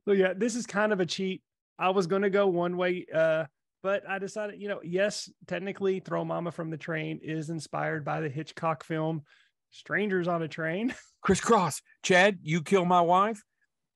[0.05, 1.43] So yeah, this is kind of a cheat.
[1.79, 3.45] I was going to go one way, uh,
[3.83, 8.21] but I decided, you know, yes, technically, "Throw Mama from the Train" is inspired by
[8.21, 9.23] the Hitchcock film
[9.71, 11.83] "Strangers on a Train." Chris Cross.
[12.03, 13.43] Chad, you kill my wife,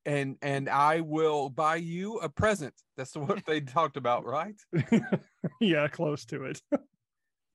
[0.07, 2.75] and and I will buy you a present.
[2.97, 4.57] That's what they talked about, right?
[5.61, 6.61] yeah, close to it.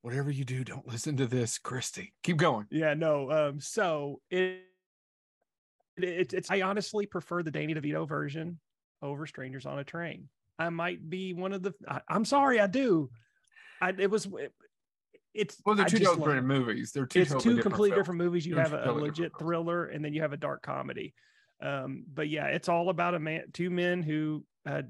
[0.01, 2.13] Whatever you do, don't listen to this, Christy.
[2.21, 2.67] Keep going.
[2.69, 3.31] Yeah, no.
[3.31, 4.61] Um, so it,
[5.97, 8.59] it it's I honestly prefer the Danny DeVito version
[9.01, 10.29] over Strangers on a Train.
[10.59, 11.73] I might be one of the.
[11.87, 13.09] I, I'm sorry, I do.
[13.81, 14.27] I it was.
[14.27, 14.53] It,
[15.33, 16.91] it's Well, they're two different movies.
[16.91, 17.99] They're two it's totally two different completely films.
[17.99, 18.45] different movies.
[18.45, 21.13] You They're have a, totally legit thriller, and then you have a dark comedy.
[21.61, 24.81] Um, but yeah, it's all about a man, two men who uh,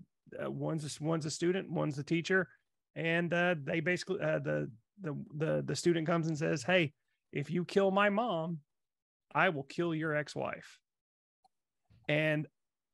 [0.43, 2.47] uh, one's a, one's a student, one's a teacher,
[2.95, 4.69] and uh, they basically uh, the
[5.01, 6.93] the the the student comes and says, "Hey,
[7.31, 8.59] if you kill my mom,
[9.33, 10.79] I will kill your ex-wife."
[12.07, 12.47] And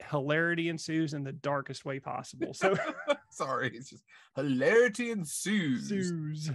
[0.09, 2.53] hilarity ensues in the darkest way possible.
[2.53, 2.76] So
[3.32, 4.03] Sorry, it's just
[4.36, 5.91] hilarity ensues.
[5.91, 6.51] ensues.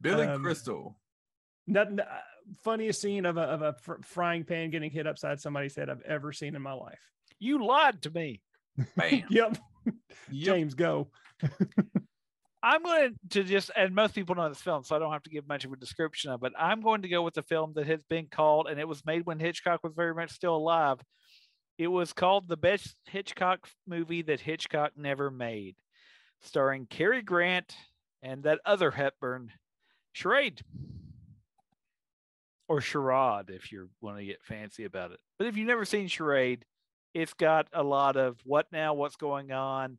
[0.00, 0.98] Billy Um, Crystal.
[1.66, 2.00] Nothing.
[2.62, 6.02] Funniest scene of a of a fr- frying pan getting hit upside somebody's head I've
[6.02, 7.00] ever seen in my life.
[7.38, 8.40] You lied to me.
[8.96, 9.24] Bam.
[9.30, 9.58] Yep.
[9.86, 9.96] Yep.
[10.30, 11.08] James, go.
[12.62, 15.30] I'm going to just, and most people know this film, so I don't have to
[15.30, 16.52] give much of a description of it.
[16.58, 19.24] I'm going to go with the film that has been called, and it was made
[19.24, 20.98] when Hitchcock was very much still alive.
[21.78, 25.76] It was called the best Hitchcock movie that Hitchcock never made,
[26.40, 27.74] starring Cary Grant
[28.22, 29.52] and that other Hepburn,
[30.12, 30.60] Charade.
[32.68, 35.20] Or Charade, if you want to get fancy about it.
[35.38, 36.64] But if you've never seen Charade,
[37.14, 39.98] it's got a lot of what now, what's going on.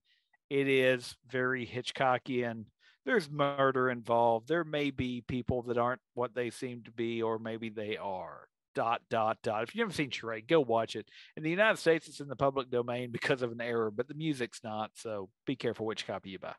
[0.51, 2.65] It is very Hitchcockian.
[3.05, 4.47] There's murder involved.
[4.47, 8.47] There may be people that aren't what they seem to be, or maybe they are.
[8.75, 9.63] Dot dot dot.
[9.63, 11.09] If you've never seen Charade, go watch it.
[11.35, 14.13] In the United States, it's in the public domain because of an error, but the
[14.13, 14.91] music's not.
[14.93, 16.53] So be careful which copy you buy.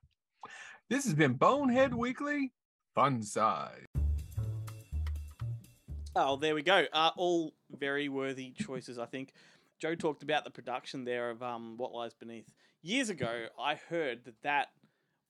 [0.88, 2.52] This has been Bonehead Weekly
[2.96, 3.86] Fun Size.
[6.16, 6.84] Oh, there we go.
[6.92, 9.32] Uh, all very worthy choices, I think.
[9.78, 12.52] Joe talked about the production there of um, What Lies Beneath.
[12.82, 14.68] Years ago, I heard that that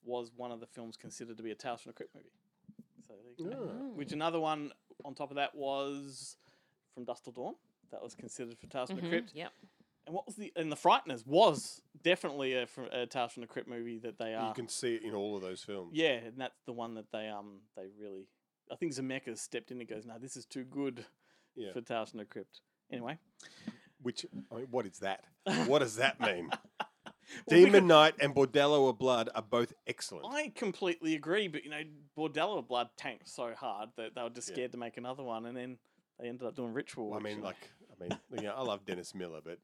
[0.04, 2.30] was one of the films considered to be a Tales from the Crypt movie.
[3.06, 3.60] So there you go.
[3.94, 4.72] Which another one
[5.04, 6.36] on top of that was
[6.94, 7.54] From Dusk Till Dawn.
[7.90, 9.32] That was considered for Tales from the Mhm, Crypt.
[9.34, 9.52] Yep.
[10.06, 13.46] And what was the and the Frighteners was definitely a, fr- a Tales from the
[13.46, 14.48] Crypt movie that they are.
[14.48, 15.90] You can see it in all of those films.
[15.92, 18.26] Yeah, and that's the one that they um they really.
[18.70, 21.04] I think Zemeckis stepped in and goes, "No, this is too good
[21.56, 21.72] Yeah.
[21.72, 22.60] for the Crypt."
[22.90, 23.18] Anyway,
[24.02, 25.24] Which, I mean, what is that?
[25.66, 26.50] What does that mean?
[27.46, 30.26] Well, Demon Knight and Bordello of Blood are both excellent.
[30.28, 31.82] I completely agree, but you know,
[32.16, 34.54] Bordello of Blood tanked so hard that they were just Yeah.
[34.54, 35.78] scared to make another one, and then
[36.18, 37.14] they ended up doing Ritual.
[37.14, 39.58] I mean, like, I mean, you know, I love Dennis Miller, but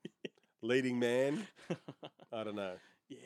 [0.62, 1.46] leading man,
[2.32, 2.76] I don't know.
[3.08, 3.18] yeah,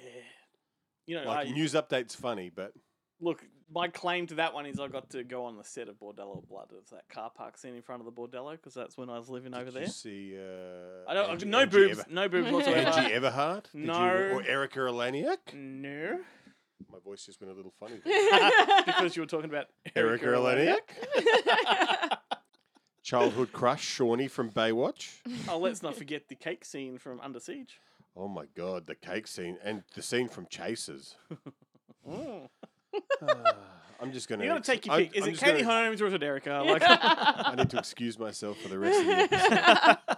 [1.07, 2.73] you know, Like I, news updates funny, but
[3.21, 5.97] look, my claim to that one is I got to go on the set of
[6.01, 6.69] Bordello Blood.
[6.73, 9.19] It was that car park scene in front of the Bordello because that's when I
[9.19, 9.83] was living over did there.
[9.85, 10.37] you see?
[10.37, 12.89] Uh, I don't Angie- no Angie boobs, Ever- no boobs whatsoever.
[13.01, 13.65] Angie Everhart?
[13.73, 14.03] Did you- No.
[14.35, 15.55] or Erika Eleniak?
[15.55, 16.19] No,
[16.91, 18.01] My voice just went a little funny.
[18.05, 18.51] there.
[18.87, 20.81] because you were talking about Erika Eleniak?
[23.03, 25.21] Childhood crush, Shawnee from Baywatch.
[25.49, 27.81] oh, let's not forget the cake scene from Under Siege.
[28.17, 31.17] Oh my god, the cake scene and the scene from Chasers.
[32.09, 32.49] Mm.
[34.01, 34.45] I'm just gonna.
[34.45, 35.17] You gotta take your I'm- pick.
[35.17, 36.63] Is I'm it just Katie gonna- Holmes or is it Erika?
[36.67, 40.17] Like, I need to excuse myself for the rest of the episode.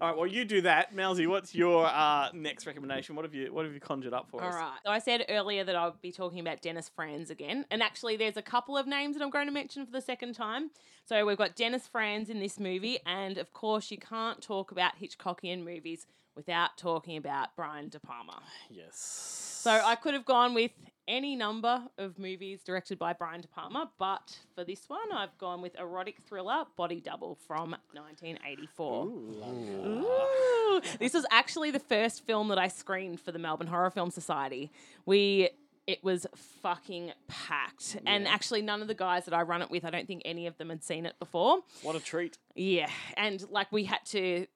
[0.00, 1.26] All right, well, you do that, Mousy.
[1.26, 3.16] What's your uh, next recommendation?
[3.16, 4.54] What have you What have you conjured up for All us?
[4.54, 4.78] All right.
[4.86, 7.66] So I said earlier that I'll be talking about Dennis Franz again.
[7.72, 10.34] And actually, there's a couple of names that I'm going to mention for the second
[10.34, 10.70] time.
[11.06, 13.00] So we've got Dennis Franz in this movie.
[13.04, 18.42] And of course, you can't talk about Hitchcockian movies without talking about Brian De Palma.
[18.70, 18.96] Yes.
[18.96, 20.70] So I could have gone with
[21.08, 25.60] any number of movies directed by Brian De Palma, but for this one, I've gone
[25.62, 29.06] with erotic thriller Body Double from 1984.
[29.06, 30.80] Ooh.
[30.98, 34.70] This was actually the first film that I screened for the Melbourne Horror Film Society.
[35.06, 35.50] We
[35.86, 36.26] it was
[36.62, 37.98] fucking packed.
[38.06, 40.46] And actually, none of the guys that I run it with, I don't think any
[40.46, 41.58] of them had seen it before.
[41.82, 42.38] What a treat.
[42.54, 44.46] Yeah, and like we had to,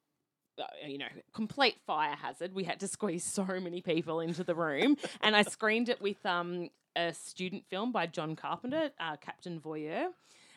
[0.87, 2.55] you know, complete fire hazard.
[2.55, 6.25] We had to squeeze so many people into the room, and I screened it with
[6.27, 10.09] um a student film by John Carpenter, uh, Captain Voyeur,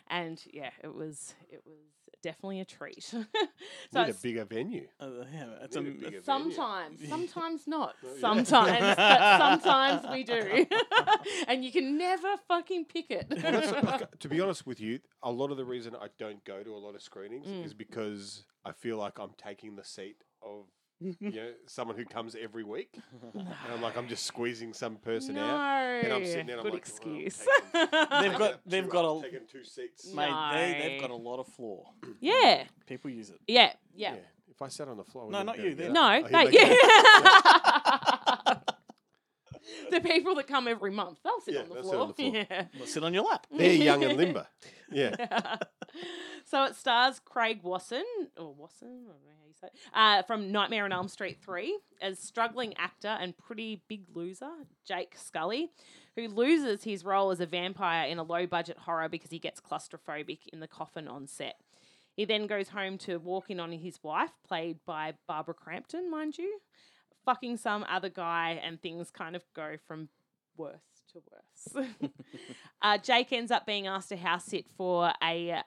[0.09, 1.77] and yeah, it was it was
[2.21, 3.03] definitely a treat.
[3.03, 3.23] so
[3.93, 4.87] Need a bigger venue.
[4.99, 6.21] Uh, yeah, it's a, a bigger venue.
[6.23, 7.95] Sometimes, sometimes not.
[8.03, 8.21] Well, yeah.
[8.21, 10.65] Sometimes, but sometimes we do,
[11.47, 13.27] and you can never fucking pick it.
[13.83, 16.69] Like, to be honest with you, a lot of the reason I don't go to
[16.71, 17.65] a lot of screenings Mm.
[17.65, 20.65] is because I feel like I'm taking the seat of
[21.01, 22.95] you know someone who comes every week,
[23.33, 25.59] and I'm like I'm just squeezing some person out,
[26.03, 26.57] and I'm sitting there.
[26.59, 27.45] and Good I'm like, excuse.
[27.73, 30.13] Well, taking- They've got they've two- got a taking two seats.
[30.13, 30.29] mate.
[30.53, 31.85] They, they've got a lot of floor.
[32.19, 33.39] yeah, People use it.
[33.47, 34.13] yeah, yeah.
[34.13, 35.93] Yeah, if I sat on the floor, No, wouldn't not be able you, to them.
[35.93, 36.39] get No.
[36.39, 37.41] Oh, they, yeah, yeah.
[39.91, 42.01] the people that come every month, they'll sit Yeah, on the they'll sit floor.
[42.01, 42.45] on the floor.
[42.49, 42.65] Yeah.
[42.77, 43.47] Well, sit on your lap.
[43.51, 44.47] They're young and limber.
[44.91, 45.15] Yeah.
[46.45, 48.03] so it stars Craig Wasson,
[48.37, 51.37] or Wasson, I don't know how you say it, uh, from Nightmare on Elm Street
[51.43, 54.49] 3 as struggling actor and pretty big loser,
[54.87, 55.69] Jake Scully,
[56.15, 59.61] who loses his role as a vampire in a low budget horror because he gets
[59.61, 61.55] claustrophobic in the coffin on set.
[62.15, 66.37] He then goes home to walk in on his wife, played by Barbara Crampton, mind
[66.37, 66.59] you,
[67.25, 70.09] fucking some other guy, and things kind of go from
[70.57, 70.79] worse
[71.13, 71.87] to worse.
[72.81, 75.61] uh, Jake ends up being asked to house sit for a uh,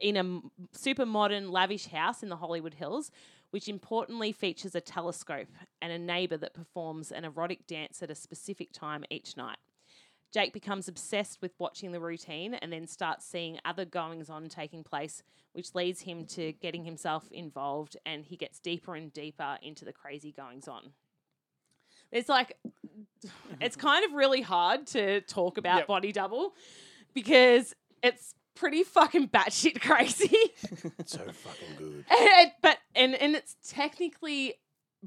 [0.00, 0.40] in a
[0.76, 3.10] super modern, lavish house in the Hollywood Hills,
[3.50, 5.48] which importantly features a telescope
[5.80, 9.58] and a neighbor that performs an erotic dance at a specific time each night.
[10.34, 14.82] Jake becomes obsessed with watching the routine and then starts seeing other goings on taking
[14.82, 15.22] place,
[15.52, 19.92] which leads him to getting himself involved and he gets deeper and deeper into the
[19.92, 20.90] crazy goings on.
[22.10, 22.56] It's like,
[23.60, 25.86] it's kind of really hard to talk about Yep.
[25.86, 26.54] Body Double
[27.14, 27.72] because
[28.02, 30.36] it's pretty fucking batshit crazy.
[31.06, 32.04] so fucking good.
[32.10, 34.54] and, but and and it's technically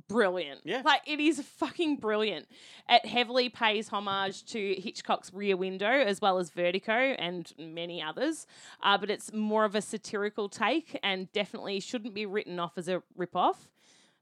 [0.08, 0.62] brilliant.
[0.64, 0.82] Yeah.
[0.86, 2.48] like it is fucking brilliant.
[2.90, 8.46] It heavily pays homage to Hitchcock's Rear Window as well as Vertigo and many others.
[8.84, 12.88] Uh, but it's more of a satirical take and definitely shouldn't be written off as
[12.88, 13.70] a rip-off.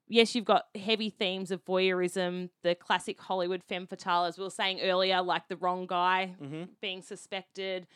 [0.08, 4.52] Yes, you've got heavy themes of voyeurism, the classic Hollywood femme fatale, as we were
[4.52, 6.64] saying earlier, like the wrong guy Mm-hmm.
[6.80, 7.88] being suspected.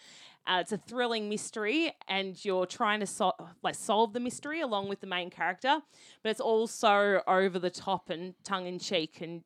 [0.50, 4.90] Uh, it's a thrilling mystery, and you're trying to sol- like solve the mystery along
[4.90, 5.80] with the main character,
[6.24, 9.44] but it's also over the top and tongue in cheek, and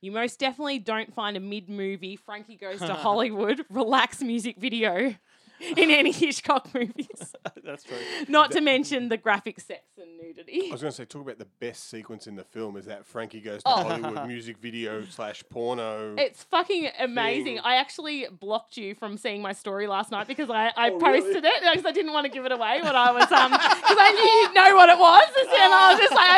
[0.00, 5.14] you most definitely don't find a mid movie Frankie goes to Hollywood relax music video
[5.76, 7.34] in any Hitchcock movies.
[7.64, 7.96] That's true.
[8.28, 10.68] Not to mention the graphic sex and nudity.
[10.68, 13.06] I was going to say, talk about the best sequence in the film is that
[13.06, 13.82] Frankie goes to Oh.
[13.82, 16.14] Hollywood music video slash porno.
[16.18, 17.58] It's fucking amazing.
[17.60, 21.20] I actually blocked you from seeing my story last night because I, I Oh, really?
[21.22, 23.96] posted it because I didn't want to give it away when I was um because
[23.98, 26.30] I knew you'd know what it was and I was just like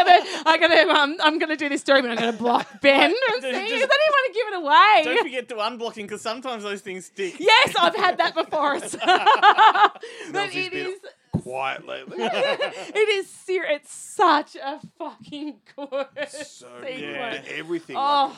[0.47, 3.05] I'm gonna, I'm gonna um I'm gonna do this story but I'm gonna block Ben
[3.11, 5.15] and see Just- because I didn't want to give it away.
[5.15, 7.35] Don't forget to unblock him because sometimes those things stick.
[7.39, 8.79] Yes, I've had that before.
[10.33, 12.17] but Mel's it been is quiet lately.
[12.21, 15.89] it is ser- it's such a fucking good
[16.31, 16.97] so good.
[16.97, 17.47] sequence.
[17.49, 17.97] The- Everything.
[17.99, 18.27] Oh.
[18.29, 18.37] Like,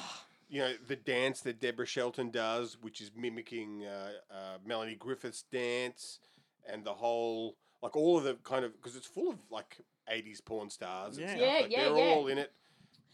[0.48, 5.42] you know, the dance that Deborah Shelton does, which is mimicking uh, uh, Melanie Griffith's
[5.52, 6.18] dance,
[6.68, 9.78] and the whole, like all of the kind of, because it's full of like
[10.12, 11.18] 80s porn stars.
[11.18, 11.36] And Yeah.
[11.36, 11.40] stuff.
[11.40, 12.14] Yeah, like, yeah, They're yeah.
[12.14, 12.52] all in it.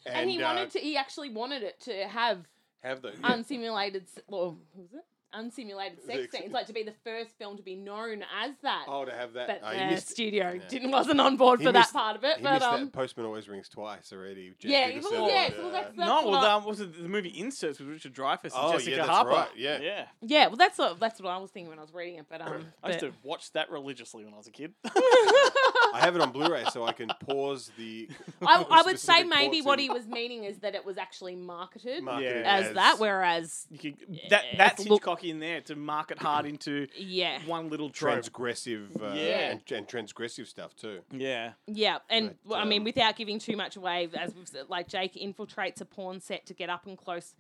[0.07, 0.79] And, And, he uh, wanted to.
[0.79, 2.39] He actually wanted it to have
[2.83, 3.11] have the.
[3.23, 4.05] unsimulated.
[4.29, 5.05] Well, what was it?
[5.37, 8.85] Unsimulated sex Sex- scenes, like to be the first film to be known as that.
[8.89, 9.47] Oh, to have that.
[9.47, 10.63] but oh, the missed studio Yeah.
[10.69, 12.39] didn't wasn't on board He for that part of it.
[12.39, 14.55] He But missed um, that Postman always rings twice already.
[14.59, 16.81] Jeff yeah, Peterson well, yeah, and, well, that's, that's No, well, what I- um, was
[16.81, 19.31] it the movie Inserts with Richard Dreyfuss and Oh, yeah, Jessica that's Harper?
[19.31, 19.79] right, yeah.
[19.81, 20.05] yeah.
[20.23, 22.27] yeah, well, that's what that's what I was thinking when I was reading it.
[22.29, 24.73] But um, I used but- to watch that religiously when I was a kid.
[25.95, 28.09] I have it on Blu-ray, so I can pause the.
[28.43, 30.85] I, I would say specific maybe ports what in- he was meaning is that it
[30.85, 33.97] was actually marketed marketed as, that, whereas You could,
[34.31, 38.19] that that's look- Hitchcock in there to market hard into yeah, one little trope.
[38.21, 39.51] transgressive uh, Yeah.
[39.53, 41.01] and, and transgressive stuff too.
[41.13, 41.53] Yeah.
[41.67, 44.65] Yeah, and But, well, I mean, um, without giving too much away, as we've said,
[44.69, 47.35] like Jake infiltrates a porn set to get up and close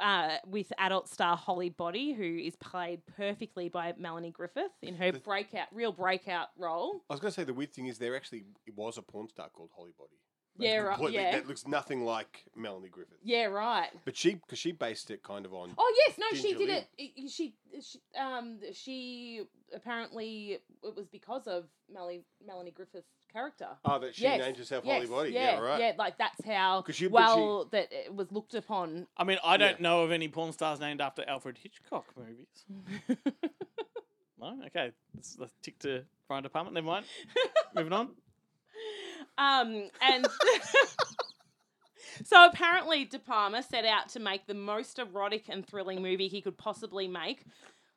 [0.00, 5.12] uh, with adult star Holly Body, who is played perfectly by Melanie Griffith in her
[5.12, 7.00] breakout, real breakout role.
[7.10, 8.44] I was going to say the weird thing is there actually
[8.74, 10.10] was a porn star called Holly Body.
[10.58, 11.12] Yeah, right.
[11.12, 13.18] Yeah, That looks nothing like Melanie Griffith.
[13.22, 13.88] yeah, right.
[14.06, 15.72] But she, because she based it kind of on.
[15.76, 16.88] Oh yes, no, she did it.
[16.98, 19.42] I- I- She, she, um, she
[19.74, 23.68] apparently it was because of Melanie, Melanie Griffith's character.
[23.84, 25.30] Oh, that she Yes, named herself yes, Holly Body.
[25.34, 25.80] Yeah, Yeah, right.
[25.80, 29.06] Yeah, like that's how 'Cause she- but well that it was looked upon.
[29.16, 32.64] I mean, I don't know of any porn stars named after Alfred Hitchcock movies.
[34.40, 36.70] no, okay, let's, let's tick to Brian De Palma.
[36.70, 37.06] Never mind.
[37.74, 38.08] Moving on.
[39.38, 40.26] Um, and
[42.24, 46.40] so apparently De Palma set out to make the most erotic and thrilling movie he
[46.40, 47.42] could possibly make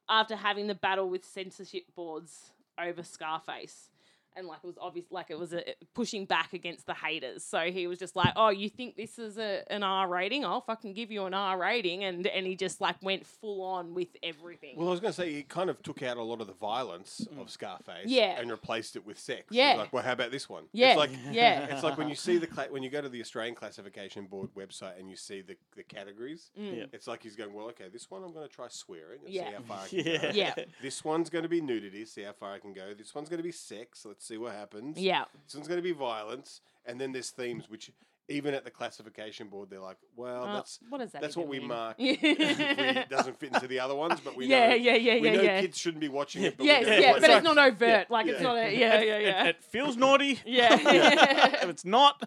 [0.09, 3.89] after having the battle with censorship boards over Scarface.
[4.35, 5.63] And like it was obvious, like it was a,
[5.93, 7.43] pushing back against the haters.
[7.43, 10.45] So he was just like, "Oh, you think this is a, an R rating?
[10.45, 13.93] I'll fucking give you an R rating." And and he just like went full on
[13.93, 14.75] with everything.
[14.77, 16.53] Well, I was going to say he kind of took out a lot of the
[16.53, 17.49] violence of mm.
[17.49, 18.39] Scarface, Yeah.
[18.39, 19.45] and replaced it with sex.
[19.49, 19.75] Yeah.
[19.77, 20.65] like, well, how about this one?
[20.73, 21.65] Yeah, it's like, yeah.
[21.73, 24.49] It's like when you see the cla- when you go to the Australian Classification Board
[24.55, 26.51] website and you see the, the categories.
[26.57, 26.77] Mm.
[26.77, 26.83] Yeah.
[26.93, 29.49] It's like he's going, well, okay, this one I'm going to try swearing and Yeah.
[29.49, 30.21] see how far I can Yeah.
[30.21, 30.29] go.
[30.33, 30.53] Yeah.
[30.81, 32.93] This one's going to be nudity, see how far I can go.
[32.93, 34.05] This one's going to be sex.
[34.19, 34.97] Let's see what happens.
[34.99, 35.23] Yeah.
[35.45, 37.89] This one's going to be violence, and then there's themes which.
[38.31, 41.57] Even at the classification board, they're like, "Well, Uh, that's what that that's what we
[41.57, 41.69] mean?
[41.69, 41.95] mark.
[41.99, 45.35] it doesn't fit into the other ones, but we Yeah, know, yeah, yeah, we yeah,
[45.35, 45.61] know yeah.
[45.61, 46.55] kids shouldn't be watching it.
[46.55, 47.81] But yes, we're yeah, but it's not overt.
[47.81, 48.03] Yeah.
[48.07, 49.45] Like it's not a yeah, yeah, yeah.
[49.45, 50.39] It, feels naughty.
[50.45, 50.77] Yeah.
[51.63, 52.21] if it's not,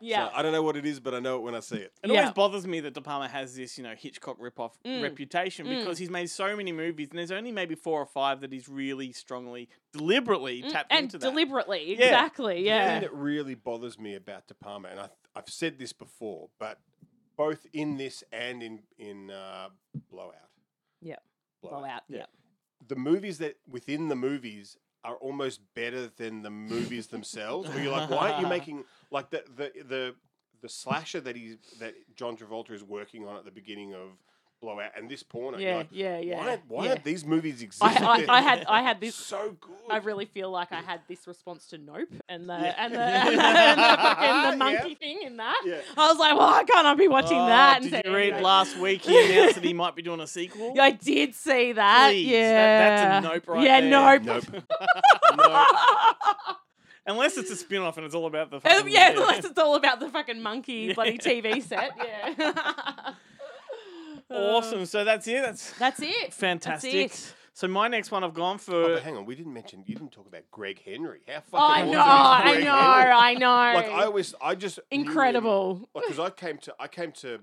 [0.00, 0.28] yeah.
[0.28, 1.92] So I don't know what it is, but I know it when I see it.
[2.02, 2.20] It Yeah.
[2.20, 5.02] always bothers me that De Palma has this, you know, Hitchcock ripoff Mm.
[5.02, 5.78] reputation Mm.
[5.78, 8.68] because he's made so many movies, and there's only maybe four or five that he's
[8.68, 11.28] really strongly, deliberately Mm, tapped and into that.
[11.30, 12.04] deliberately, Yeah.
[12.06, 12.86] exactly, The yeah.
[12.92, 16.78] thing that really bothers me about De Palma, and I, I've said this before, but
[17.36, 19.68] both in this and in in uh,
[20.10, 20.50] Blowout,
[21.00, 21.16] Yeah.
[21.60, 21.80] Blowout.
[21.80, 22.02] Blowout.
[22.08, 22.26] Yeah.
[22.88, 27.68] the movies that within the movies are almost better than the movies themselves.
[27.68, 30.14] Where you're like, why aren't you making like the the the
[30.60, 34.10] the slasher that he's that John Travolta is working on at the beginning of
[34.62, 35.58] Blowout and this porno?
[35.58, 36.90] Yeah, like, yeah, yeah, Why, why yeah.
[36.92, 37.82] aren't these movies exist?
[37.82, 39.74] I, I, I had I had this so good.
[39.90, 42.74] I really feel like I had this response to Nope and the Yeah.
[42.78, 44.54] and the, and the, and the fucking the Yeah.
[44.56, 45.60] monkey thing in that.
[45.66, 45.80] Yeah.
[45.96, 47.82] I was like, well why can't I be watching Oh, that?
[47.82, 48.42] Did instead you read anyway.
[48.42, 49.02] last week?
[49.02, 50.74] He announced that he might be doing a sequel.
[50.80, 52.10] I did see that.
[52.12, 54.20] Please, yeah, that- that's a nope right Yeah, there.
[54.20, 54.44] nope.
[54.52, 54.64] Nope.
[57.04, 58.56] Unless it's a spin off and it's all about the.
[58.58, 61.90] Um, fucking- yeah, unless it's all about the fucking monkey bloody TV set.
[61.98, 63.14] Yeah.
[64.34, 64.80] Awesome.
[64.80, 64.84] Oh.
[64.84, 65.42] So that's it.
[65.42, 66.32] That's That's it.
[66.34, 67.10] fantastic.
[67.10, 67.34] That's it.
[67.54, 68.82] So my next one I've gone Oh, for.
[68.94, 71.20] but hang on, we didn't mention you didn't talk about Greg Henry.
[71.28, 73.12] How fucking I awesome know, is I Greg know, Henry?
[73.12, 73.46] I know.
[73.78, 75.88] Like I always, I just knew him- Incredible.
[75.94, 77.40] Like because I came to, I came to,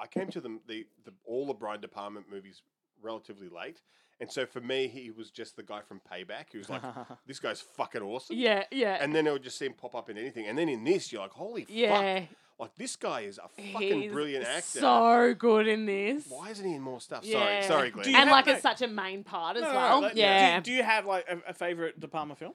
[0.00, 2.62] I came to the, the the all the Brian De Palma movies
[3.00, 3.82] relatively late,
[4.20, 6.82] and so for me, he was just the guy from Payback who was like,
[7.26, 8.34] this guy's fucking awesome.
[8.36, 8.98] Yeah, yeah.
[9.00, 11.12] And then I would just see him pop up in anything, and then in this,
[11.12, 12.22] you're like, holy Yeah.
[12.58, 12.68] Fuck!
[12.68, 14.80] Like this guy is a fucking He's brilliant actor.
[14.80, 16.24] So good in this.
[16.28, 17.24] Why isn't he in more stuff?
[17.24, 17.60] Yeah.
[17.60, 18.08] Sorry, sorry, Glenn.
[18.08, 20.00] You And have like no- it's such a main part as No, no, no, well.
[20.02, 20.60] like, do- yeah.
[20.60, 22.54] Do, you have like a, a favorite De Palma film?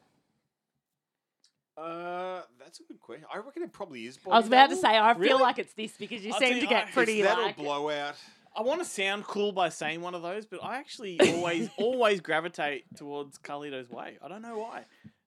[1.77, 3.25] Uh, that's a good question.
[3.33, 4.19] I reckon it probably is.
[4.25, 5.41] I was about to Bobby say I feel Really?
[5.41, 7.37] like it's this because you I'll seem tell to you, get I- pretty Is that
[7.39, 8.15] like or blowout?
[8.55, 12.19] I want to sound cool by saying one of those, but I actually always always
[12.19, 14.17] gravitate towards Carlito's Way.
[14.21, 14.83] I don't know why.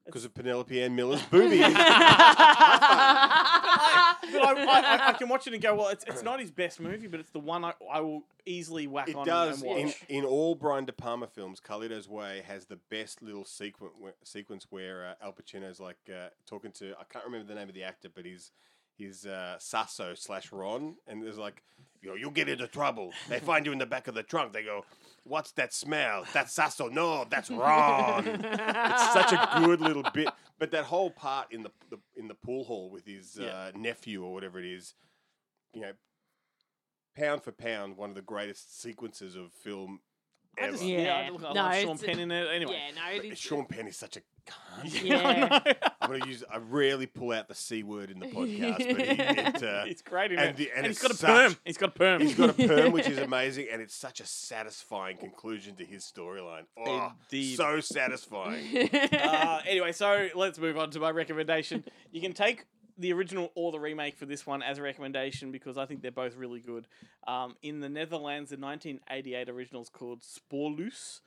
[0.07, 1.61] Because of Penelope Ann Miller's boobies.
[4.33, 6.51] But I, I, I, I can watch it and go, well, it's, it's not his
[6.51, 9.63] best movie, but it's the one I, I will easily whack It on does.
[9.63, 10.05] and In, watch.
[10.09, 14.67] in all Brian De Palma films, Carlito's Way has the best little sequence where, sequence
[14.71, 17.85] where uh, Al Pacino's like uh, talking to I can't remember the name of the
[17.85, 18.51] actor, but he's
[18.97, 21.63] he's uh, Sasso slash Ron, and there's like,
[22.01, 23.13] you know, you'll get into trouble.
[23.29, 24.53] They find you in the back of the trunk.
[24.53, 24.85] They go,
[25.25, 26.25] "What's that smell?
[26.33, 26.89] That's Sasso?
[26.89, 30.29] No, that's Ron." it's such a good little bit.
[30.59, 33.47] But that whole part in the, the in the pool hall with his Yeah.
[33.49, 34.95] uh, nephew or whatever it is,
[35.73, 35.93] you know,
[37.17, 40.01] pound for pound, one of the greatest sequences of film
[40.59, 40.73] I ever.
[40.73, 42.47] just, yeah, I, look, I No, love Sean it's- Penn in it.
[42.55, 42.73] Anyway.
[42.73, 43.39] Yeah, no, it But is.
[43.39, 45.03] Sean Penn is such a cunt.
[45.05, 45.19] Yeah,
[45.51, 45.89] I Yeah.
[46.01, 46.45] I'm gonna use.
[46.51, 50.03] I rarely pull out the c word in the podcast, but he, it, uh, He's
[50.03, 50.57] great in and it.
[50.57, 51.57] the- and and he's it's got a such- perm.
[51.65, 52.21] He's got a perm.
[52.21, 56.05] he's got a perm, which is amazing, and it's such a satisfying conclusion to his
[56.05, 56.65] storyline.
[56.79, 57.57] Oh, Indeed.
[57.57, 58.89] so satisfying.
[59.13, 61.85] uh, anyway, so let's move on to my recommendation.
[62.13, 62.67] You can take
[62.97, 66.13] the original or the remake for this one as a recommendation because I think they're
[66.13, 66.87] both really good.
[67.27, 71.19] Um, in the Netherlands, the 1988 original is called Spoorloos,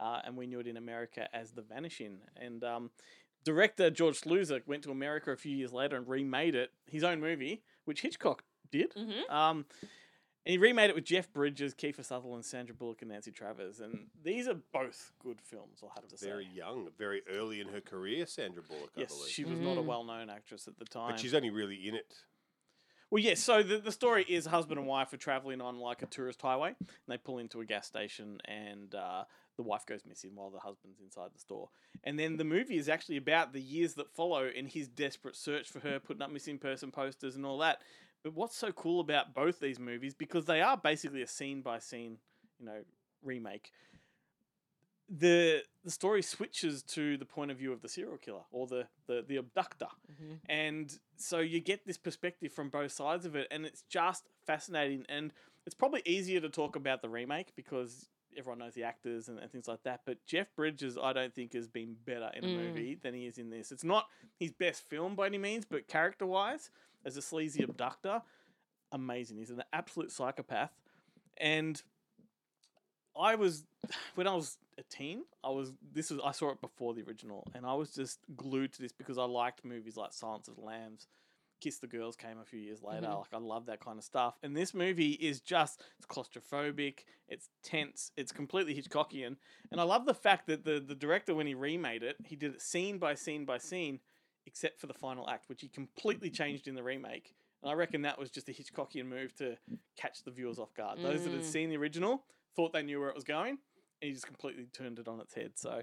[0.00, 2.18] uh, and we knew it in America as The Vanishing.
[2.36, 2.90] And um,
[3.44, 7.20] director George Sluizer went to America a few years later and remade it, his own
[7.20, 8.92] movie, which Hitchcock did.
[8.94, 9.30] Mhm.
[9.30, 9.66] Um,
[10.46, 13.80] and he remade it with Jeff Bridges, Kiefer Sutherland, Sandra Bullock, and Nancy Travis.
[13.80, 16.26] And these are both good films, I'll have to say.
[16.26, 18.90] Very young, very early in her career, Sandra Bullock.
[18.96, 19.30] I Yes, believe.
[19.32, 19.86] she was not a Mm.
[19.86, 21.12] well-known actress at the time.
[21.12, 22.14] but she's only really in it.
[23.10, 23.40] Well, yes.
[23.40, 26.74] so the, the story is husband and wife are traveling on like a tourist highway,
[26.80, 29.24] and they pull into a gas station, and uh,
[29.56, 31.68] the wife goes missing while the husband's inside the store.
[32.02, 35.68] And then the movie is actually about the years that follow and his desperate search
[35.68, 37.80] for her, putting up missing person posters and all that.
[38.22, 41.78] But what's so cool about both these movies because they are basically a scene by
[41.78, 42.18] scene,
[42.58, 42.80] you know,
[43.22, 43.70] remake.
[45.08, 48.86] The the story switches to the point of view of the serial killer or the
[49.06, 49.88] the, the abductor.
[50.10, 50.40] Mhm.
[50.48, 55.04] And so you get this perspective from both sides of it, and it's just fascinating.
[55.10, 55.32] And
[55.66, 59.50] it's probably easier to talk about the remake because everyone knows the actors and, and
[59.50, 60.00] things like that.
[60.04, 62.54] But Jeff Bridges, I don't think, has been better in a Mm.
[62.56, 63.72] movie than he is in this.
[63.72, 64.08] It's not
[64.38, 66.70] his best film by any means, but character wise,
[67.04, 68.22] as a sleazy abductor,
[68.92, 69.38] amazing.
[69.38, 70.72] He's an absolute psychopath.
[71.36, 71.82] And
[73.16, 73.64] I was
[74.14, 77.46] when I was a teen, I was this was I saw it before the original,
[77.54, 80.62] and I was just glued to this because I liked movies like Silence of the
[80.62, 81.06] Lambs.
[81.64, 83.06] Kiss the Girls came a few years later.
[83.06, 83.18] Mhm.
[83.20, 84.38] Like I love that kind of stuff.
[84.42, 89.38] And this movie is just it's claustrophobic, it's tense, it's completely Hitchcockian.
[89.72, 92.52] And I love the fact that the the director when he remade it, he did
[92.54, 94.00] it scene by scene by scene,
[94.44, 97.34] except for the final act, which he completely changed in the remake.
[97.62, 99.56] And I reckon that was just a Hitchcockian move to
[99.96, 100.98] catch the viewers off guard.
[101.00, 101.44] Those that had Mm.
[101.44, 103.52] seen the original thought they knew where it was going,
[104.02, 105.58] and he just completely turned it on its head.
[105.58, 105.82] So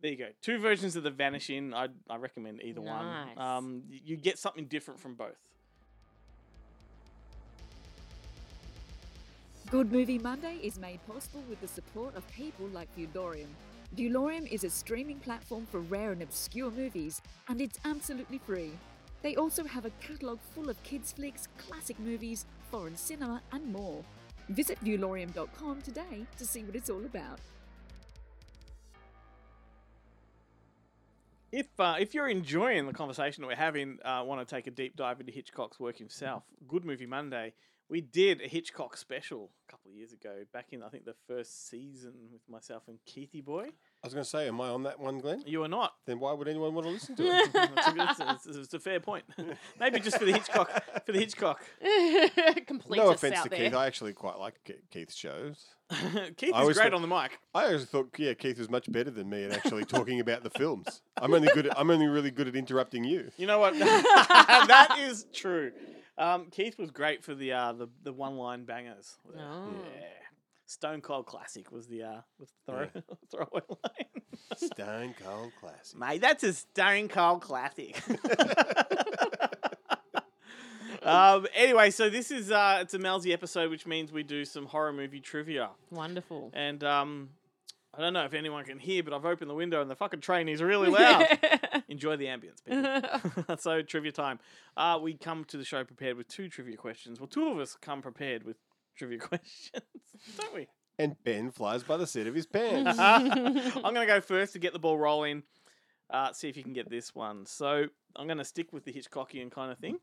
[0.00, 0.28] there you go.
[0.42, 1.74] Two versions of The Vanishing.
[1.74, 3.36] I I recommend either Nice.
[3.36, 3.46] one.
[3.46, 5.36] Um, you get something different from both.
[9.70, 13.48] Good Movie Monday is made possible with the support of people like Viewlorium.
[13.96, 18.72] Viewlorium is a streaming platform for rare and obscure movies, and it's absolutely free.
[19.22, 24.04] They also have a catalogue full of kids' flicks, classic movies, foreign cinema, and more.
[24.48, 27.38] Visit viewlorium.com today to see what it's all about.
[31.50, 34.70] If uh, if you're enjoying the conversation that we're having, uh, want to take a
[34.70, 37.54] deep dive into Hitchcock's work himself, Good Movie Monday,
[37.88, 41.14] we did a Hitchcock special a couple of years ago, back in I think the
[41.26, 43.70] first season with myself and Keithy Boy.
[44.02, 45.42] I was going to say, am I on that one, Glenn?
[45.44, 45.92] You are not.
[46.06, 47.50] Then why would anyone want to listen to it?
[47.54, 49.24] It's a, it's, it's- it's a fair point.
[49.80, 50.70] Maybe just for the Hitchcock.
[51.04, 51.60] For the Hitchcock.
[52.66, 53.58] Complete no us offense out to there.
[53.58, 55.66] Keith, I actually quite like Ke- Keith's shows.
[56.36, 57.38] Keith I is always great thought- on the mic.
[57.54, 60.50] I always thought, yeah, Keith was much better than me at actually talking about the
[60.50, 61.02] films.
[61.20, 61.66] I'm only good.
[61.66, 63.30] At, I'm only really good at interrupting you.
[63.36, 63.76] You know what?
[63.78, 65.72] that is true.
[66.16, 69.16] Um, Keith was great for the uh, the the one line bangers.
[69.36, 69.70] Oh.
[69.94, 70.06] Yeah.
[70.68, 72.86] Stone Cold Classic was the uh was the throw,
[73.30, 74.22] throwaway line.
[74.54, 75.98] Stone Cold Classic.
[75.98, 77.98] Mate, that's a Stone Cold Classic.
[81.02, 84.66] um, anyway, so this is uh, it's a Melzy episode, which means we do some
[84.66, 85.70] horror movie trivia.
[85.90, 86.50] Wonderful.
[86.52, 87.30] And um,
[87.94, 90.20] I don't know if anyone can hear, but I've opened the window and the fucking
[90.20, 91.26] train is really loud.
[91.88, 93.56] Enjoy the ambience, people.
[93.56, 94.38] so trivia time.
[94.76, 97.18] Uh, we come to the show prepared with two trivia questions.
[97.18, 98.58] Well, two of us come prepared with
[98.98, 99.84] trivia questions,
[100.36, 100.66] don't we?
[100.98, 102.98] And Ben flies by the seat of his pants.
[102.98, 105.44] I'm going to go first to get the ball rolling.
[106.10, 107.46] Uh, see if you can get this one.
[107.46, 107.84] So
[108.16, 109.98] I'm going to stick with the Hitchcockian kind of thing.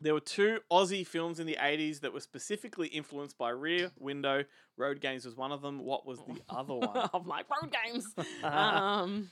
[0.00, 4.44] There were two Aussie films in the 80s that were specifically influenced by Rear Window.
[4.76, 5.78] Road Games was one of them.
[5.80, 6.96] What was the other one?
[7.12, 8.06] of my road games.
[8.42, 9.30] um,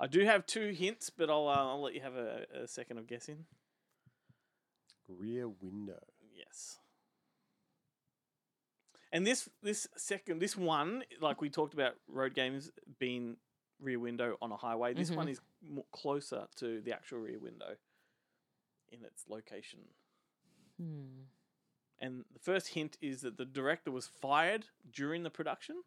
[0.00, 2.98] I do have two hints, but I'll, uh, I'll let you have a, a second
[2.98, 3.44] of guessing.
[5.08, 6.00] Rear window.
[6.34, 6.78] Yes.
[9.16, 13.38] And this this second this one, like we talked about road games being
[13.80, 15.30] rear window on a highway, this one Mhm.
[15.30, 17.78] is more closer to the actual rear window
[18.88, 19.80] in its location.
[20.76, 21.22] hmm.
[21.98, 25.82] And the first hint is that the director was fired during the production.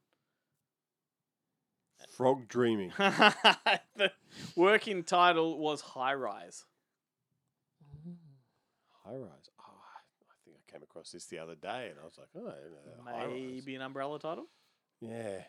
[2.17, 2.89] Frog dreaming.
[2.97, 4.11] the
[4.55, 6.65] working title was High Rise.
[9.03, 9.49] High rise.
[9.59, 10.35] Oh, I think I
[10.71, 13.75] came across this the other day, and I was like, oh, I don't know, Maybe
[13.75, 14.45] an umbrella title
[15.01, 15.43] Yeah.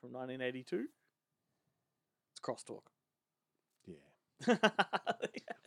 [0.00, 0.86] from 1982.
[2.32, 2.82] It's Crosstalk.
[4.48, 4.56] Yeah.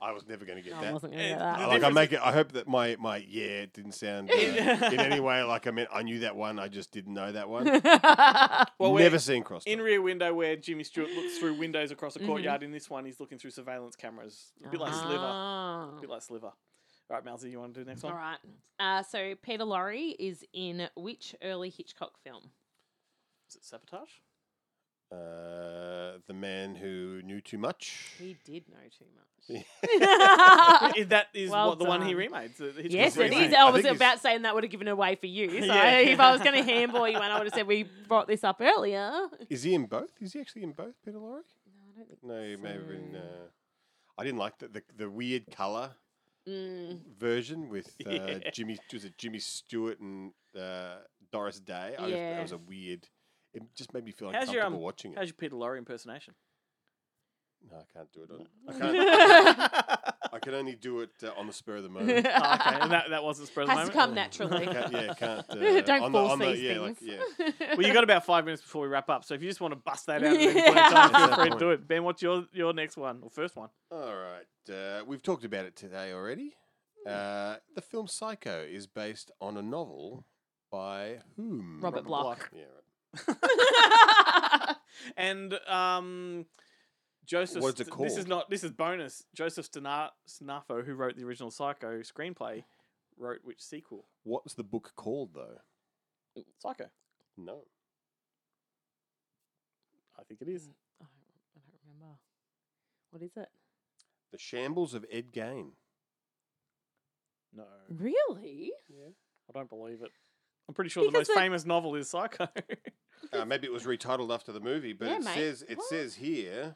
[0.02, 0.94] I was never going to get I that.
[0.94, 1.58] wasn't going to And get that.
[1.60, 2.20] the I- like I difference make it.
[2.22, 5.88] I hope that my my yeah didn't sound uh, in any way like I meant
[5.94, 6.60] I knew that one.
[6.60, 7.66] I just didn't know that one.
[8.78, 9.64] Well, we're- Never seen cross.
[9.66, 12.26] In Rear Window, where Jimmy Stewart looks through windows across a Mhm.
[12.26, 14.52] courtyard, in this one, he's looking through surveillance cameras.
[14.66, 15.18] A bit like Sliver.
[15.22, 15.96] Ah.
[15.98, 16.52] A bit like Sliver.
[17.10, 18.14] All right, Melzy, you want to do the next one?
[18.14, 18.38] All right.
[18.80, 22.50] Uh, so Peter Lorre is in which early Hitchcock film?
[23.50, 24.10] Is it Sabotage?
[25.12, 27.96] Uh, the man who knew too much.
[28.18, 29.22] He did know too much.
[30.98, 32.18] Is that is Well what the one he done.
[32.18, 32.56] remade.
[32.58, 33.50] the- the Hitchcock Yes, it remake.
[33.50, 33.54] is.
[33.54, 35.48] I I was think he's- about saying that would have given it away for you.
[35.62, 36.00] So Yeah.
[36.00, 38.44] if I was going to handball you one, I would have said we brought this
[38.44, 39.12] up earlier.
[39.48, 40.10] Is he in both?
[40.20, 41.44] Is he actually in both, Peter Lorre?
[41.68, 43.16] No, I don't think No, he may have been.
[43.16, 43.46] Uh,
[44.18, 45.92] I didn't like the the, the weird color
[46.48, 47.00] Mm.
[47.18, 48.38] version with uh, Yeah.
[48.54, 50.98] Jimmy was it Jimmy Stewart and uh,
[51.32, 51.96] Doris Day.
[51.98, 52.34] I just, Yeah.
[52.36, 53.08] that was a weird.
[53.54, 55.18] It just made me feel How's uncomfortable your um, watching it.
[55.18, 56.36] How's your Peter Lorre impersonation?
[57.72, 58.48] No, I can't do it on.
[58.68, 58.80] I Mm.
[58.80, 59.95] can't.
[60.36, 62.28] I can only do it uh, on the spur of the moment.
[62.30, 63.94] Oh, okay, and that, that wasn't spur of the moment.
[63.96, 64.42] Has to moment.
[64.42, 64.66] come naturally.
[64.74, 65.50] Can't- yeah, can't.
[65.50, 66.98] Uh, Don't on the, force on the, these yeah, things.
[67.02, 67.76] Like, yeah.
[67.78, 69.72] Well, you got about five minutes before we wrap up, so if you just want
[69.72, 71.88] to bust that out at any point in time, feel free to do it.
[71.88, 73.70] Ben, what's your your next one or first one?
[73.92, 76.54] All right, uh, we've talked about it today already.
[77.08, 80.26] Uh, the film Psycho is based on a novel
[80.70, 81.80] by whom?
[81.80, 82.52] Robert Bloch.
[82.54, 82.64] Yeah,
[83.28, 84.76] right.
[85.16, 86.46] and um,
[87.26, 87.62] Joseph.
[87.64, 88.50] What's it St- This is not.
[88.50, 89.24] This is bonus.
[89.34, 92.64] Joseph Stana- Snafo, who wrote the original Psycho screenplay,
[93.18, 94.06] wrote which sequel?
[94.24, 95.60] What's the book called though?
[96.60, 96.86] Psycho.
[97.38, 97.62] No.
[100.20, 100.70] I think it is.
[101.02, 102.16] I don't, I don't remember.
[103.12, 103.50] What is it?
[104.32, 105.72] The Shambles of Ed Gein.
[107.56, 107.64] No.
[107.90, 108.72] Really?
[108.90, 109.10] Yeah.
[109.50, 110.12] I don't believe it.
[110.68, 112.48] I'm pretty sure the most the- famous novel is Psycho.
[113.34, 115.34] Uh, maybe it was retitled after the movie, but Yeah, it mate.
[115.34, 115.88] says it What?
[115.88, 116.76] says here.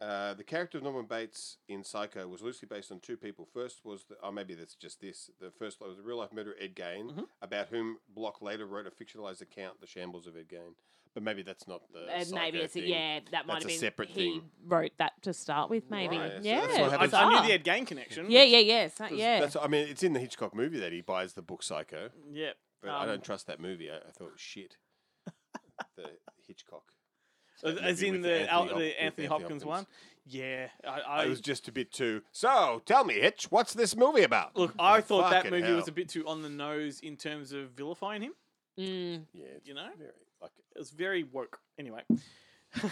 [0.00, 3.44] Uh, the character of Norman Bates in Psycho was loosely based on two people.
[3.52, 5.28] First was, the, oh, maybe that's just this.
[5.40, 7.20] The first was a real life murderer, Ed Gein, Mm-hmm.
[7.20, 7.26] Mhm.
[7.42, 10.74] about whom Bloch later wrote a fictionalized account, The Shambles of Ed Gein.
[11.14, 12.00] But maybe that's not the.
[12.00, 12.90] Uh, maybe it's a, thing.
[12.90, 13.20] yeah.
[13.32, 14.14] That might That's have a been separate thing.
[14.16, 14.50] he thing.
[14.66, 15.90] wrote that to start with.
[15.90, 16.16] Maybe.
[16.16, 16.66] Right, so yeah.
[16.66, 18.30] that's what I, I knew the Ed Gein connection.
[18.30, 19.40] Yeah, yeah, yes, uh, 'Cause yeah.
[19.40, 22.52] That's, I mean, it's in the Hitchcock movie that he buys the book Psycho, Yeah.
[22.82, 23.90] but I Um, don't trust that movie.
[23.90, 24.76] I, I thought it was shit.
[25.96, 26.10] the
[26.46, 26.92] Hitchcock.
[27.64, 29.86] As- that As movie in with the, Al- Hop- the with Anthony Hopkins one.
[30.30, 32.20] Yeah, I, I it was just a bit too.
[32.32, 34.54] So, tell me, Hitch, what's this movie about?
[34.56, 34.74] look.
[34.78, 37.70] I thought that Fucking movie was a bit too on the nose in terms of
[37.70, 38.32] vilifying him.
[38.78, 39.22] Mm.
[39.32, 40.10] Yeah, it's You know, very
[40.42, 41.58] like it was very woke.
[41.78, 42.02] Anyway,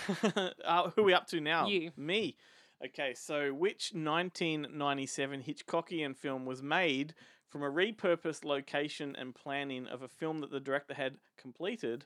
[0.64, 1.66] uh, who are we up to now?
[1.66, 1.90] You.
[1.96, 2.36] me.
[2.84, 7.14] Okay, so which 1997 Hitchcockian film was made
[7.48, 12.04] from a repurposed location and planning of a film that the director had completed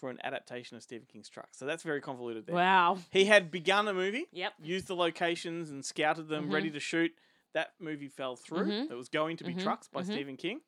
[0.00, 1.48] for an adaptation of Stephen King's Truck?
[1.52, 2.46] So that's very convoluted.
[2.46, 2.54] There.
[2.56, 2.98] Wow.
[3.10, 4.54] He had begun a movie, Yep.
[4.62, 6.52] used the locations and scouted them, Mhm.
[6.54, 7.12] ready to shoot.
[7.52, 8.66] That movie fell through.
[8.66, 8.90] Mhm.
[8.90, 9.62] It was going to be Mhm.
[9.62, 10.06] Trucks by Mhm.
[10.06, 10.60] Stephen King,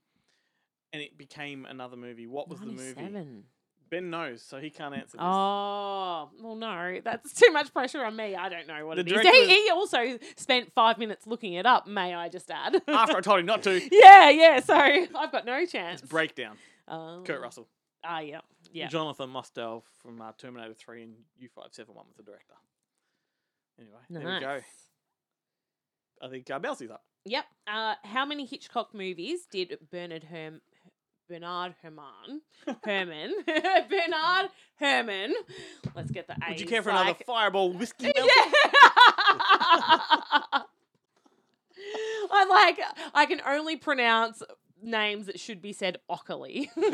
[0.92, 2.26] and it became another movie.
[2.26, 3.42] What was the movie?
[3.88, 5.20] Ben knows, so he can't answer this.
[5.22, 8.34] Oh, well, no, that's too much pressure on me.
[8.34, 9.12] I don't know what The it is.
[9.12, 12.76] director He, he also spent five minutes looking it up, may I just add?
[12.88, 16.00] After I told him not to, yeah, yeah, so I've got no chance.
[16.00, 16.56] It's breakdown.
[16.88, 17.68] Um, Kurt Russell.
[18.02, 18.40] Ah, yeah,
[18.72, 18.88] yeah.
[18.88, 22.54] Jonathan Mostow from uh, Terminator 3 and U571 was the director.
[23.78, 24.46] Anyway, there we go.
[24.46, 24.62] Nice.
[26.22, 27.04] I think uh, Melzy's up.
[27.24, 27.44] Yep.
[27.66, 30.60] Uh, how many Hitchcock movies did Bernard Herm
[31.28, 32.42] Bernard Herrmann
[32.84, 35.34] Herrmann Bernard Herrmann?
[35.94, 36.50] Let's get the A.
[36.50, 38.06] Would you care for another fireball whiskey?
[38.06, 38.22] Yeah.
[38.22, 38.28] Melzy?
[42.34, 42.80] I like.
[43.14, 44.42] I can only pronounce
[44.82, 46.70] names that should be said Ockley.
[46.76, 46.90] Not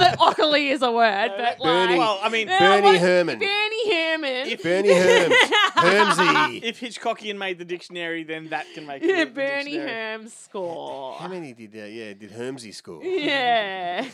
[0.00, 1.98] that Ockley is a word, but Bernie- like.
[1.98, 3.38] Well, I mean, Yeah, Bernie what- Herrmann.
[3.38, 4.46] Bernie Herrmann.
[4.48, 5.34] If- Bernie Herms.
[5.74, 6.58] Hermsy.
[6.64, 9.08] if Hitchcockian made the dictionary, then that can make it.
[9.08, 9.90] Yeah, the, the Bernie dictionary.
[9.90, 11.14] Herm score.
[11.14, 13.02] How many did uh, yeah did Hermsy score?
[13.04, 14.06] Yeah.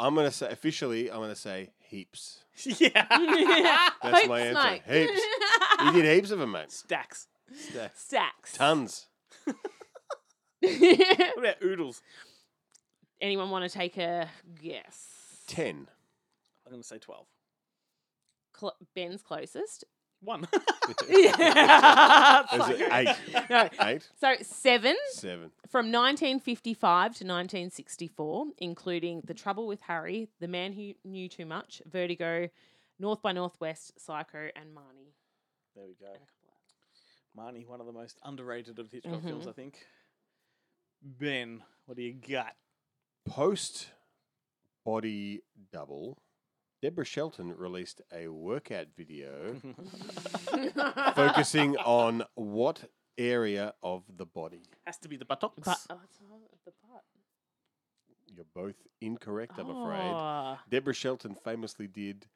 [0.00, 1.10] I'm gonna say officially.
[1.10, 2.44] I'm gonna say heaps.
[2.64, 3.06] yeah.
[3.10, 4.60] That's Hope my answer.
[4.60, 4.82] snake.
[5.08, 5.20] Heaps.
[5.82, 6.70] He did heaps of them, mate.
[6.70, 7.26] Stacks.
[7.56, 8.52] Sta- Stacks.
[8.52, 9.06] Tons.
[10.62, 12.02] What about oodles?
[13.20, 14.28] Anyone want to take a
[14.62, 15.06] guess?
[15.46, 15.88] Ten.
[16.66, 17.26] I'm going to say 12.
[18.58, 19.84] Cl- Ben's closest.
[20.20, 20.48] One.
[21.08, 22.42] yeah.
[22.52, 23.16] Is it eight?
[23.48, 23.68] No.
[23.82, 24.08] Eight.
[24.20, 25.50] So seven Seven.
[25.68, 31.80] from 1955 to 1964, including The Trouble with Harry, The Man Who Knew Too Much,
[31.86, 32.48] Vertigo,
[32.98, 35.12] North by Northwest, Psycho, and Marnie.
[35.76, 36.12] there we go.
[37.40, 39.48] Marnie, one of the most underrated of Hitchcock films, Mhm.
[39.50, 39.86] I think.
[41.02, 42.54] Ben, what do you got?
[43.26, 43.88] Post
[44.84, 45.42] body
[45.72, 46.18] double.
[46.80, 49.56] Deborah Shelton released a workout video
[51.14, 52.84] focusing on what
[53.16, 54.62] area of the body?
[54.86, 55.56] Has to be the buttocks.
[55.64, 57.02] But, oh, it's not the butt.
[58.34, 60.12] You're both incorrect, I'm afraid.
[60.14, 60.58] Oh.
[60.70, 62.26] Deborah Shelton famously did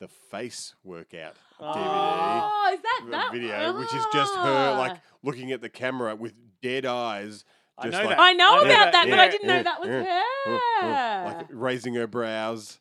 [0.00, 4.92] the face workout DVD Oh, is that the that video, which is just her like
[4.96, 5.00] Ah.
[5.22, 7.44] looking at the camera with dead eyes.
[7.78, 8.20] I know like, that.
[8.20, 11.38] I know I know about that, that, but I didn't know that was yeah, her.
[11.38, 12.78] like raising her brows,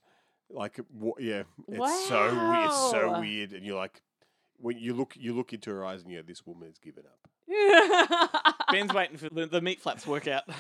[0.50, 2.66] like wha- yeah, it's so weird.
[2.66, 4.02] It's so weird, and you're like,
[4.58, 7.04] when you look, you look into her eyes, and you go, "This woman has given
[7.06, 7.18] up."
[8.72, 10.44] Ben's waiting for the, the meat flaps workout.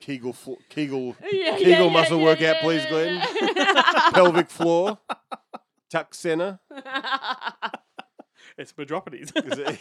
[0.00, 3.22] Kegel, flo- Kegel, Yeah, Kegel yeah, yeah, muscle yeah, workout, yeah, please, yeah, Glenn.
[3.56, 4.10] yeah.
[4.12, 4.98] Pelvic floor,
[5.90, 6.60] tuck center.
[8.62, 9.32] It's Madropities.
[9.52, 9.78] Is it?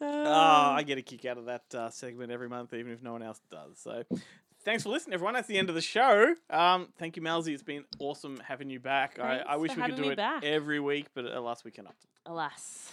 [0.00, 0.04] Oh,
[0.76, 3.22] I get a kick out of that uh, segment every month, even if no one
[3.22, 3.78] else does.
[3.78, 4.02] So,
[4.64, 5.34] thanks for listening, everyone.
[5.34, 6.34] That's the end of the show.
[6.50, 7.54] Um, thank you, Melzy.
[7.54, 9.18] It's been awesome having you back.
[9.18, 10.44] I, Thanks I wish for we could having do me it back.
[10.44, 11.94] every week, but alas, we cannot.
[12.26, 12.92] Alas.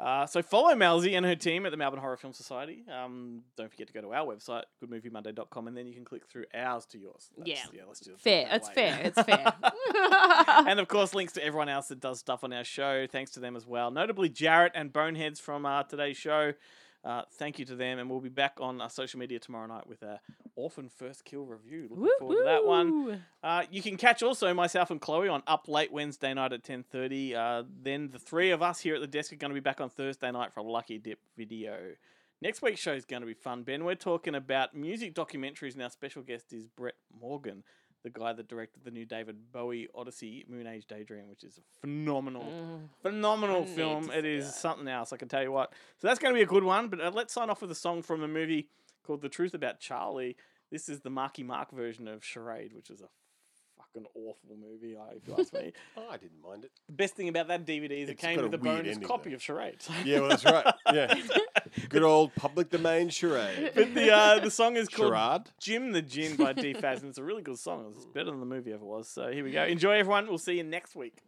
[0.00, 2.84] Uh, so follow Melzy and her team at the Melbourne Horror Film Society.
[2.90, 6.46] Um, don't forget to go to our website, goodmoviemonday.com, and then you can click through
[6.54, 7.30] ours to yours.
[7.44, 7.56] Yeah.
[7.72, 8.20] yeah, let's do it.
[8.20, 8.48] Fair.
[8.50, 8.74] It's way.
[8.74, 9.00] fair.
[9.04, 9.52] It's fair.
[10.66, 13.06] and of course, links to everyone else that does stuff on our show.
[13.06, 13.90] Thanks to them as well.
[13.90, 16.54] Notably, Jarrett and Boneheads from uh, today's show.
[17.02, 19.86] Uh, thank you to them, and we'll be back on our social media tomorrow night
[19.86, 20.20] with a
[20.54, 21.88] Orphan First Kill review.
[21.90, 23.24] Looking forward to that one.
[23.42, 26.82] Uh, you can catch also myself and Chloe on Up Late Wednesday night at ten
[26.82, 27.34] thirty.
[27.34, 29.80] Uh, then the three of us here at the desk are going to be back
[29.80, 31.92] on Thursday night for a Lucky Dip video.
[32.42, 33.84] Next week's show is going to be fun, Ben.
[33.84, 37.64] We're talking about music documentaries, and our special guest is Brett Morgen,
[38.02, 42.44] the guy that directed the new David Bowie Odyssey Moonage Daydream, which is a phenomenal,
[42.44, 42.88] Mm.
[43.02, 44.10] phenomenal film.
[44.10, 44.52] It is that.
[44.54, 45.72] something else, I can tell you what.
[45.98, 47.74] So that's going to be a good one, but uh, let's sign off with a
[47.74, 48.68] song from a movie
[49.04, 50.36] called The Truth About Charlie.
[50.70, 53.08] This is the Marky Mark version of Charade, which is a
[53.92, 55.72] fucking awful movie, I- if you ask me.
[55.96, 56.70] oh, I didn't mind it.
[56.88, 58.76] The best thing about that DVD is it It's came got with a a weird
[58.78, 59.36] bonus ending, copy though.
[59.36, 59.76] of Charade.
[60.04, 60.74] Yeah, well, that's right.
[60.92, 61.14] Yeah.
[61.88, 63.72] Good old public domain charade.
[63.74, 65.42] But the uh, the song is called Charade?
[65.60, 67.92] Jim the Gin by D Faz, and it's a really good song.
[67.96, 69.08] It's better than the movie ever was.
[69.08, 69.64] So here we go.
[69.64, 70.26] Enjoy, everyone.
[70.26, 71.18] We'll see you next week.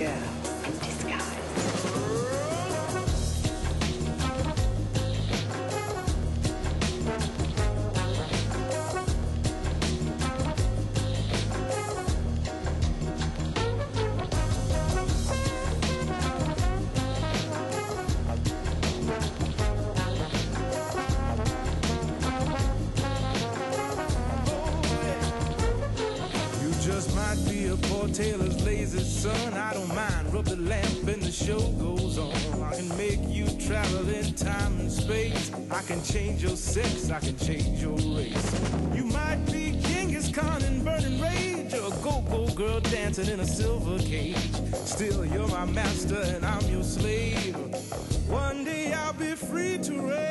[0.00, 0.39] Girl
[28.08, 29.54] tailor's lazy son.
[29.54, 30.32] I don't mind.
[30.32, 32.32] Rub the lamp and the show goes on.
[32.62, 35.50] I can make you travel in time and space.
[35.70, 37.10] I can change your sex.
[37.10, 38.60] I can change your race.
[38.94, 43.46] You might be Genghis Khan in burning rage or a go-go girl dancing in a
[43.46, 44.36] silver cage.
[44.84, 47.56] Still, you're my master and I'm your slave.
[48.28, 50.29] One day I'll be free to reign.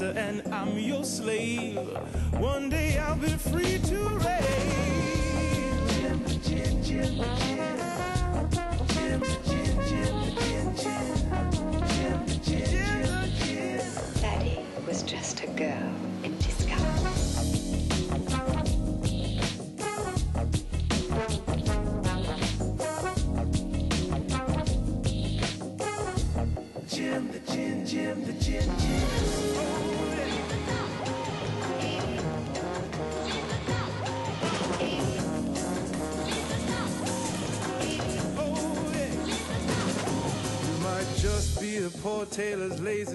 [0.00, 0.39] You're my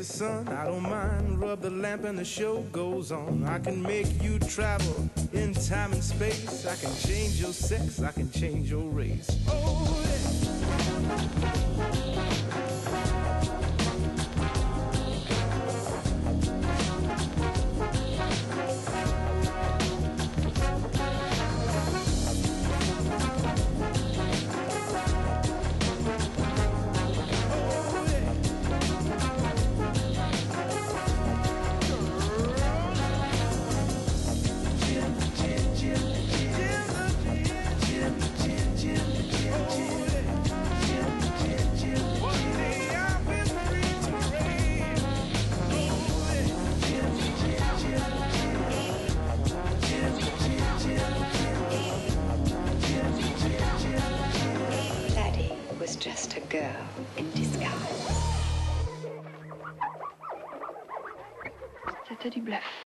[0.05, 0.47] son.
[0.47, 1.41] I don't mind.
[1.41, 3.43] Rub the lamp and the show goes on.
[3.45, 6.65] I can make you travel in time and space.
[6.65, 8.01] I can change your sex.
[8.01, 9.37] I can change your race.
[9.47, 10.05] Oh,
[11.41, 11.64] yeah.